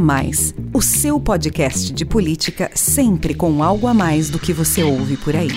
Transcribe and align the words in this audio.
Mais, 0.00 0.54
o 0.72 0.80
seu 0.80 1.20
podcast 1.20 1.92
de 1.92 2.06
política 2.06 2.70
sempre 2.74 3.34
com 3.34 3.62
algo 3.62 3.86
a 3.86 3.92
mais 3.92 4.30
do 4.30 4.38
que 4.38 4.50
você 4.50 4.82
ouve 4.82 5.18
por 5.18 5.36
aí. 5.36 5.50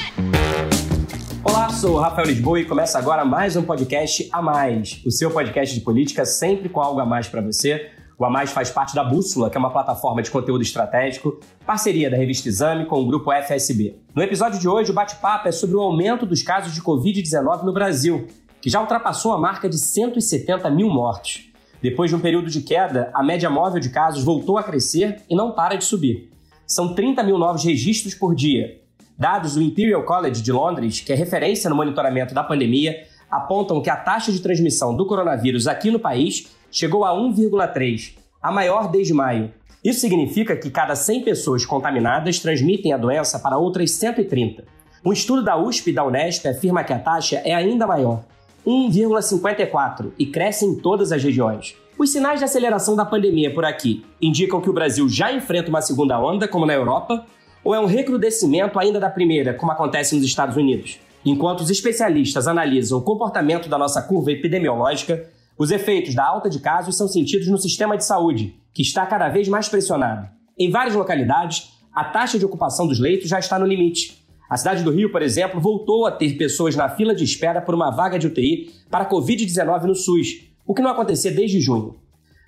Olá, 1.42 1.70
sou 1.70 1.96
o 1.96 2.00
Rafael 2.00 2.28
Lisboa 2.28 2.60
e 2.60 2.66
começa 2.66 3.00
agora 3.00 3.24
mais 3.24 3.56
um 3.56 3.64
podcast 3.64 4.28
A 4.34 4.42
Mais, 4.42 5.02
o 5.06 5.12
seu 5.12 5.32
podcast 5.32 5.74
de 5.74 5.80
política 5.80 6.26
sempre 6.26 6.68
com 6.68 6.82
algo 6.82 7.00
a 7.00 7.06
mais 7.06 7.30
para 7.30 7.42
você. 7.42 7.90
O 8.20 8.26
A 8.26 8.30
Mais 8.30 8.52
faz 8.52 8.70
parte 8.70 8.94
da 8.94 9.04
Bússola, 9.04 9.50
que 9.50 9.56
é 9.56 9.60
uma 9.60 9.72
plataforma 9.72 10.22
de 10.22 10.30
conteúdo 10.30 10.62
estratégico, 10.62 11.40
parceria 11.66 12.10
da 12.10 12.18
revista 12.18 12.50
Exame 12.50 12.86
com 12.86 13.00
o 13.00 13.08
grupo 13.08 13.32
FSB. 13.32 13.96
No 14.14 14.22
episódio 14.22 14.60
de 14.60 14.68
hoje, 14.68 14.92
o 14.92 14.94
bate-papo 14.94 15.48
é 15.48 15.54
sobre 15.54 15.78
o 15.78 15.82
aumento 15.82 16.26
dos 16.26 16.44
casos 16.44 16.74
de 16.74 16.82
Covid-19 16.82 17.64
no 17.64 17.72
Brasil, 17.72 18.28
que 18.62 18.70
já 18.70 18.82
ultrapassou 18.82 19.32
a 19.32 19.38
marca 19.38 19.70
de 19.70 19.78
170 19.78 20.70
mil 20.70 20.90
mortos. 20.90 21.53
Depois 21.84 22.10
de 22.10 22.16
um 22.16 22.20
período 22.22 22.50
de 22.50 22.62
queda, 22.62 23.12
a 23.14 23.22
média 23.22 23.50
móvel 23.50 23.78
de 23.78 23.90
casos 23.90 24.24
voltou 24.24 24.58
a 24.58 24.64
crescer 24.64 25.18
e 25.30 25.36
não 25.36 25.52
para 25.52 25.76
de 25.76 25.84
subir. 25.84 26.30
São 26.66 26.96
30 26.96 27.22
mil 27.24 27.38
novos 27.38 27.62
registros 27.62 28.16
por 28.16 28.34
dia. 28.34 28.80
Dados 29.20 29.56
do 29.56 29.62
Imperial 29.62 30.02
College 30.04 30.42
de 30.42 30.50
Londres, 30.50 31.02
que 31.02 31.12
é 31.12 31.16
referência 31.16 31.70
no 31.70 31.76
monitoramento 31.76 32.34
da 32.34 32.42
pandemia, 32.42 33.04
apontam 33.30 33.82
que 33.82 33.90
a 33.90 33.98
taxa 33.98 34.32
de 34.32 34.40
transmissão 34.40 34.96
do 34.96 35.06
coronavírus 35.06 35.68
aqui 35.68 35.92
no 35.92 36.00
país 36.00 36.56
chegou 36.72 37.04
a 37.04 37.12
1,3, 37.12 38.16
a 38.42 38.50
maior 38.50 38.90
desde 38.90 39.14
maio. 39.14 39.52
Isso 39.84 40.00
significa 40.00 40.56
que 40.56 40.72
cada 40.72 40.96
100 40.96 41.26
pessoas 41.26 41.66
contaminadas 41.66 42.40
transmitem 42.40 42.94
a 42.94 42.98
doença 42.98 43.40
para 43.40 43.58
outras 43.58 43.92
130. 43.92 44.64
Um 45.06 45.12
estudo 45.12 45.44
da 45.44 45.58
USP 45.58 45.90
e 45.90 45.94
da 45.94 46.06
Unesp 46.06 46.46
afirma 46.46 46.82
que 46.86 46.94
a 46.94 47.00
taxa 47.00 47.42
é 47.44 47.54
ainda 47.54 47.86
maior, 47.86 48.24
1,54 48.66 50.12
e 50.18 50.26
cresce 50.26 50.66
em 50.66 50.76
todas 50.76 51.12
as 51.12 51.24
regiões. 51.24 51.76
Os 51.98 52.12
sinais 52.12 52.40
de 52.40 52.46
aceleração 52.46 52.96
da 52.96 53.06
pandemia 53.06 53.54
por 53.54 53.66
aqui 53.66 54.04
indicam 54.22 54.62
que 54.62 54.70
o 54.70 54.74
Brasil 54.74 55.08
já 55.08 55.32
enfrenta 55.32 55.70
uma 55.70 55.82
segunda 55.82 56.20
onda, 56.20 56.48
como 56.48 56.66
na 56.66 56.74
Europa, 56.74 57.26
ou 57.64 57.74
é 57.76 57.80
um 57.80 57.86
recrudescimento 57.86 58.80
ainda 58.80 59.00
da 59.00 59.10
primeira, 59.10 59.54
como 59.54 59.72
acontece 59.72 60.16
nos 60.16 60.26
Estados 60.26 60.58
Unidos? 60.58 61.00
Enquanto 61.26 61.62
os 61.62 61.70
especialistas 61.70 62.48
analisam 62.48 63.00
o 63.00 63.04
comportamento 63.04 63.70
da 63.70 63.78
nossa 63.78 64.02
curva 64.02 64.32
epidemiológica, 64.32 65.30
os 65.58 65.72
efeitos 65.72 66.16
da 66.16 66.26
alta 66.26 66.50
de 66.50 66.60
casos 66.60 66.98
são 66.98 67.08
sentidos 67.08 67.48
no 67.48 67.58
sistema 67.58 67.96
de 67.96 68.04
saúde, 68.04 68.56
que 68.74 68.82
está 68.82 69.06
cada 69.06 69.30
vez 69.30 69.48
mais 69.48 69.70
pressionado. 69.70 70.28
Em 70.58 70.70
várias 70.70 70.96
localidades, 70.96 71.72
a 71.94 72.04
taxa 72.04 72.40
de 72.40 72.46
ocupação 72.46 72.88
dos 72.88 73.00
leitos 73.00 73.30
já 73.30 73.40
está 73.40 73.58
no 73.58 73.66
limite. 73.66 74.23
A 74.54 74.58
cidade 74.58 74.84
do 74.84 74.92
Rio, 74.92 75.12
por 75.12 75.24
exemplo, 75.24 75.60
voltou 75.60 76.06
a 76.06 76.12
ter 76.12 76.38
pessoas 76.38 76.76
na 76.76 76.88
fila 76.88 77.16
de 77.16 77.24
espera 77.24 77.60
por 77.60 77.74
uma 77.74 77.90
vaga 77.90 78.20
de 78.20 78.28
UTI 78.28 78.72
para 78.88 79.10
Covid-19 79.10 79.86
no 79.86 79.96
SUS, 79.96 80.42
o 80.64 80.76
que 80.76 80.82
não 80.84 80.92
acontecia 80.92 81.32
desde 81.32 81.60
junho. 81.60 81.96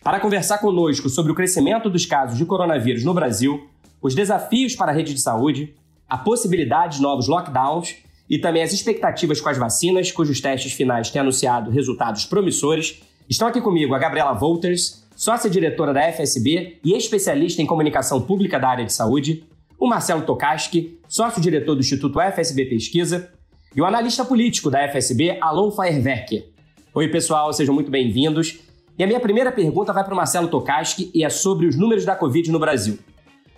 Para 0.03 0.19
conversar 0.19 0.59
conosco 0.59 1.09
sobre 1.09 1.31
o 1.31 1.35
crescimento 1.35 1.89
dos 1.89 2.05
casos 2.05 2.37
de 2.37 2.45
coronavírus 2.45 3.03
no 3.03 3.11
Brasil, 3.11 3.67
os 3.99 4.13
desafios 4.13 4.75
para 4.75 4.91
a 4.91 4.93
rede 4.93 5.15
de 5.15 5.19
saúde, 5.19 5.73
a 6.07 6.15
possibilidade 6.15 6.97
de 6.97 7.01
novos 7.01 7.27
lockdowns 7.27 7.95
e 8.29 8.37
também 8.37 8.61
as 8.61 8.71
expectativas 8.71 9.41
com 9.41 9.49
as 9.49 9.57
vacinas, 9.57 10.11
cujos 10.11 10.39
testes 10.39 10.73
finais 10.73 11.09
têm 11.09 11.21
anunciado 11.21 11.71
resultados 11.71 12.23
promissores, 12.23 13.01
estão 13.27 13.47
aqui 13.47 13.59
comigo 13.59 13.95
a 13.95 13.97
Gabriela 13.97 14.33
Wolters, 14.33 15.03
sócia-diretora 15.15 15.91
da 15.91 16.13
FSB 16.13 16.77
e 16.83 16.95
especialista 16.95 17.63
em 17.63 17.65
comunicação 17.65 18.21
pública 18.21 18.59
da 18.59 18.69
área 18.69 18.85
de 18.85 18.93
saúde, 18.93 19.43
o 19.79 19.87
Marcelo 19.87 20.21
Tokaski, 20.21 20.99
sócio-diretor 21.07 21.75
do 21.75 21.81
Instituto 21.81 22.19
FSB 22.19 22.65
Pesquisa, 22.65 23.31
e 23.75 23.81
o 23.81 23.85
analista 23.85 24.23
político 24.23 24.69
da 24.69 24.87
FSB, 24.87 25.37
Alon 25.41 25.69
Feierwerker. 25.69 26.45
Oi, 26.93 27.09
pessoal, 27.09 27.51
sejam 27.51 27.75
muito 27.75 27.91
bem-vindos. 27.91 28.59
E 28.97 29.03
a 29.03 29.07
minha 29.07 29.19
primeira 29.19 29.51
pergunta 29.51 29.91
vai 29.91 30.03
para 30.03 30.13
o 30.13 30.17
Marcelo 30.17 30.47
Tokaski 30.47 31.11
e 31.13 31.25
é 31.25 31.29
sobre 31.29 31.67
os 31.67 31.75
números 31.75 32.05
da 32.05 32.15
Covid 32.15 32.49
no 32.51 32.59
Brasil. 32.59 32.97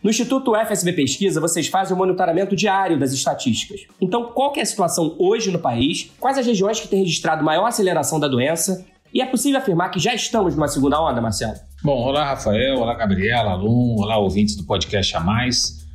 No 0.02 0.10
Instituto 0.10 0.56
FSB 0.56 0.94
Pesquisa, 0.94 1.40
vocês 1.40 1.68
fazem 1.68 1.96
o 1.96 1.98
monitoramento 1.98 2.56
diário 2.56 2.98
das 2.98 3.14
estatísticas. 3.14 3.82
Então, 4.02 4.32
qual 4.32 4.54
é 4.56 4.62
a 4.62 4.66
situação 4.66 5.16
hoje 5.20 5.52
no 5.52 5.60
país? 5.60 6.12
Quais 6.20 6.38
as 6.38 6.46
regiões 6.46 6.80
que 6.80 6.88
têm 6.88 7.00
registrado 7.00 7.44
maior 7.44 7.66
aceleração 7.66 8.20
da 8.20 8.28
doença? 8.28 8.86
E 9.14 9.22
é 9.22 9.26
possível 9.26 9.60
afirmar 9.60 9.90
que 9.90 10.00
já 10.00 10.14
estamos 10.16 10.56
numa 10.56 10.68
segunda 10.68 11.00
onda, 11.00 11.22
Marcelo? 11.22 11.56
Bom, 11.84 11.98
olá, 11.98 12.26
Rafael, 12.26 12.80
olá, 12.80 12.96
Gabriela, 12.96 13.52
Alum, 13.52 13.96
olá, 14.00 14.18
ouvintes 14.18 14.56
do 14.56 14.64
podcast 14.64 15.16
A 15.16 15.20
Mais. 15.20 15.87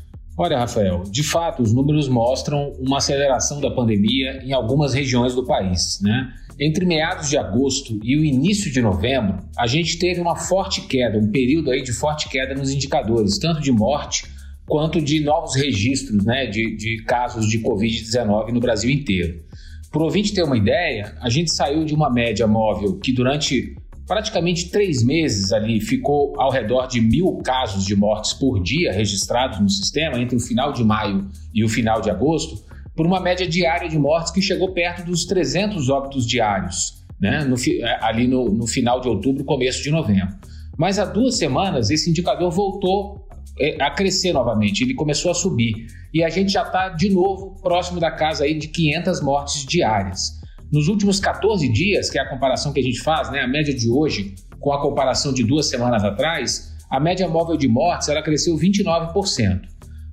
Olha, 0.42 0.58
Rafael, 0.58 1.04
de 1.08 1.22
fato, 1.22 1.62
os 1.62 1.72
números 1.72 2.08
mostram 2.08 2.72
uma 2.80 2.98
aceleração 2.98 3.60
da 3.60 3.70
pandemia 3.70 4.42
em 4.44 4.52
algumas 4.52 4.92
regiões 4.92 5.36
do 5.36 5.46
país, 5.46 6.00
né? 6.02 6.32
Entre 6.58 6.84
meados 6.84 7.30
de 7.30 7.38
agosto 7.38 7.96
e 8.02 8.16
o 8.16 8.24
início 8.24 8.68
de 8.72 8.82
novembro, 8.82 9.38
a 9.56 9.68
gente 9.68 10.00
teve 10.00 10.20
uma 10.20 10.34
forte 10.34 10.80
queda, 10.80 11.16
um 11.16 11.30
período 11.30 11.70
aí 11.70 11.80
de 11.80 11.92
forte 11.92 12.28
queda 12.28 12.56
nos 12.56 12.72
indicadores, 12.72 13.38
tanto 13.38 13.60
de 13.60 13.70
morte 13.70 14.24
quanto 14.66 15.00
de 15.00 15.20
novos 15.20 15.54
registros 15.54 16.24
né, 16.24 16.46
de, 16.46 16.74
de 16.74 17.04
casos 17.04 17.48
de 17.48 17.60
Covid-19 17.60 18.48
no 18.48 18.58
Brasil 18.58 18.90
inteiro. 18.90 19.44
Para 19.92 20.02
o 20.02 20.06
ouvinte 20.06 20.34
ter 20.34 20.42
uma 20.42 20.58
ideia, 20.58 21.14
a 21.20 21.30
gente 21.30 21.52
saiu 21.52 21.84
de 21.84 21.94
uma 21.94 22.12
média 22.12 22.48
móvel 22.48 22.98
que 22.98 23.12
durante 23.12 23.76
praticamente 24.06 24.70
três 24.70 25.02
meses 25.02 25.52
ali 25.52 25.80
ficou 25.80 26.38
ao 26.40 26.50
redor 26.50 26.86
de 26.86 27.00
mil 27.00 27.36
casos 27.44 27.84
de 27.84 27.94
mortes 27.94 28.32
por 28.32 28.62
dia 28.62 28.92
registrados 28.92 29.60
no 29.60 29.68
sistema 29.68 30.20
entre 30.20 30.36
o 30.36 30.40
final 30.40 30.72
de 30.72 30.84
maio 30.84 31.28
e 31.54 31.64
o 31.64 31.68
final 31.68 32.00
de 32.00 32.10
agosto, 32.10 32.64
por 32.94 33.06
uma 33.06 33.20
média 33.20 33.46
diária 33.46 33.88
de 33.88 33.98
mortes 33.98 34.32
que 34.32 34.42
chegou 34.42 34.72
perto 34.72 35.04
dos 35.04 35.24
300 35.24 35.88
óbitos 35.88 36.26
diários, 36.26 37.02
né? 37.20 37.44
No, 37.44 37.56
ali 38.00 38.26
no, 38.26 38.50
no 38.50 38.66
final 38.66 39.00
de 39.00 39.08
outubro, 39.08 39.44
começo 39.44 39.82
de 39.82 39.90
novembro. 39.90 40.36
Mas 40.76 40.98
há 40.98 41.04
duas 41.04 41.38
semanas 41.38 41.90
esse 41.90 42.10
indicador 42.10 42.50
voltou 42.50 43.26
é, 43.58 43.82
a 43.82 43.90
crescer 43.90 44.32
novamente, 44.32 44.82
ele 44.82 44.94
começou 44.94 45.30
a 45.30 45.34
subir. 45.34 45.86
E 46.12 46.22
a 46.22 46.28
gente 46.28 46.52
já 46.52 46.62
está 46.62 46.90
de 46.90 47.08
novo 47.08 47.56
próximo 47.62 47.98
da 47.98 48.10
casa 48.10 48.44
aí 48.44 48.58
de 48.58 48.68
500 48.68 49.22
mortes 49.22 49.64
diárias. 49.64 50.41
Nos 50.72 50.88
últimos 50.88 51.20
14 51.20 51.68
dias, 51.68 52.08
que 52.08 52.18
é 52.18 52.22
a 52.22 52.28
comparação 52.30 52.72
que 52.72 52.80
a 52.80 52.82
gente 52.82 53.00
faz, 53.02 53.30
né, 53.30 53.40
a 53.40 53.46
média 53.46 53.74
de 53.74 53.90
hoje 53.90 54.34
com 54.58 54.72
a 54.72 54.80
comparação 54.80 55.34
de 55.34 55.44
duas 55.44 55.68
semanas 55.68 56.02
atrás, 56.02 56.74
a 56.90 56.98
média 56.98 57.28
móvel 57.28 57.58
de 57.58 57.68
mortes 57.68 58.08
ela 58.08 58.22
cresceu 58.22 58.56
29%. 58.56 59.60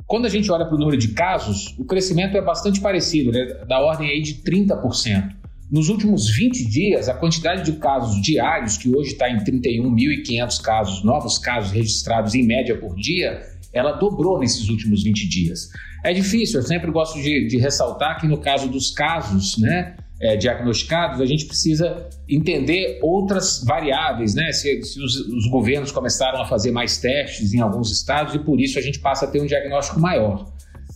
Quando 0.05 0.25
a 0.25 0.29
gente 0.29 0.51
olha 0.51 0.65
para 0.65 0.75
o 0.75 0.77
número 0.77 0.97
de 0.97 1.09
casos, 1.09 1.73
o 1.79 1.85
crescimento 1.85 2.35
é 2.35 2.41
bastante 2.41 2.81
parecido, 2.81 3.31
né, 3.31 3.45
da 3.69 3.79
ordem 3.79 4.09
aí 4.09 4.21
de 4.21 4.41
30%. 4.43 5.29
Nos 5.71 5.87
últimos 5.87 6.29
20 6.29 6.67
dias, 6.67 7.07
a 7.07 7.13
quantidade 7.13 7.63
de 7.63 7.77
casos 7.79 8.21
diários, 8.21 8.75
que 8.75 8.93
hoje 8.93 9.11
está 9.11 9.29
em 9.29 9.37
31.500 9.37 10.61
casos, 10.61 11.03
novos 11.05 11.37
casos 11.37 11.71
registrados 11.71 12.35
em 12.35 12.43
média 12.43 12.77
por 12.77 12.95
dia, 12.95 13.39
ela 13.71 13.93
dobrou 13.93 14.37
nesses 14.37 14.67
últimos 14.67 15.03
20 15.03 15.29
dias. 15.29 15.69
É 16.03 16.11
difícil, 16.11 16.59
eu 16.59 16.65
sempre 16.65 16.91
gosto 16.91 17.21
de, 17.21 17.47
de 17.47 17.57
ressaltar 17.57 18.19
que 18.19 18.27
no 18.27 18.39
caso 18.39 18.67
dos 18.67 18.91
casos, 18.91 19.57
né, 19.57 19.95
é, 20.21 20.35
diagnosticados, 20.35 21.21
a 21.21 21.25
gente 21.25 21.45
precisa 21.45 22.07
entender 22.27 22.99
outras 23.01 23.63
variáveis, 23.65 24.35
né? 24.35 24.51
Se, 24.51 24.81
se 24.83 25.01
os, 25.01 25.15
os, 25.15 25.47
governos 25.49 25.91
começaram 25.91 26.41
a 26.41 26.45
fazer 26.45 26.71
mais 26.71 26.97
testes 26.97 27.53
em 27.53 27.61
alguns 27.61 27.91
estados 27.91 28.35
e 28.35 28.39
por 28.39 28.59
isso 28.59 28.77
a 28.77 28.81
gente 28.81 28.99
passa 28.99 29.25
a 29.25 29.27
ter 29.29 29.41
um 29.41 29.45
diagnóstico 29.45 29.99
maior. 29.99 30.45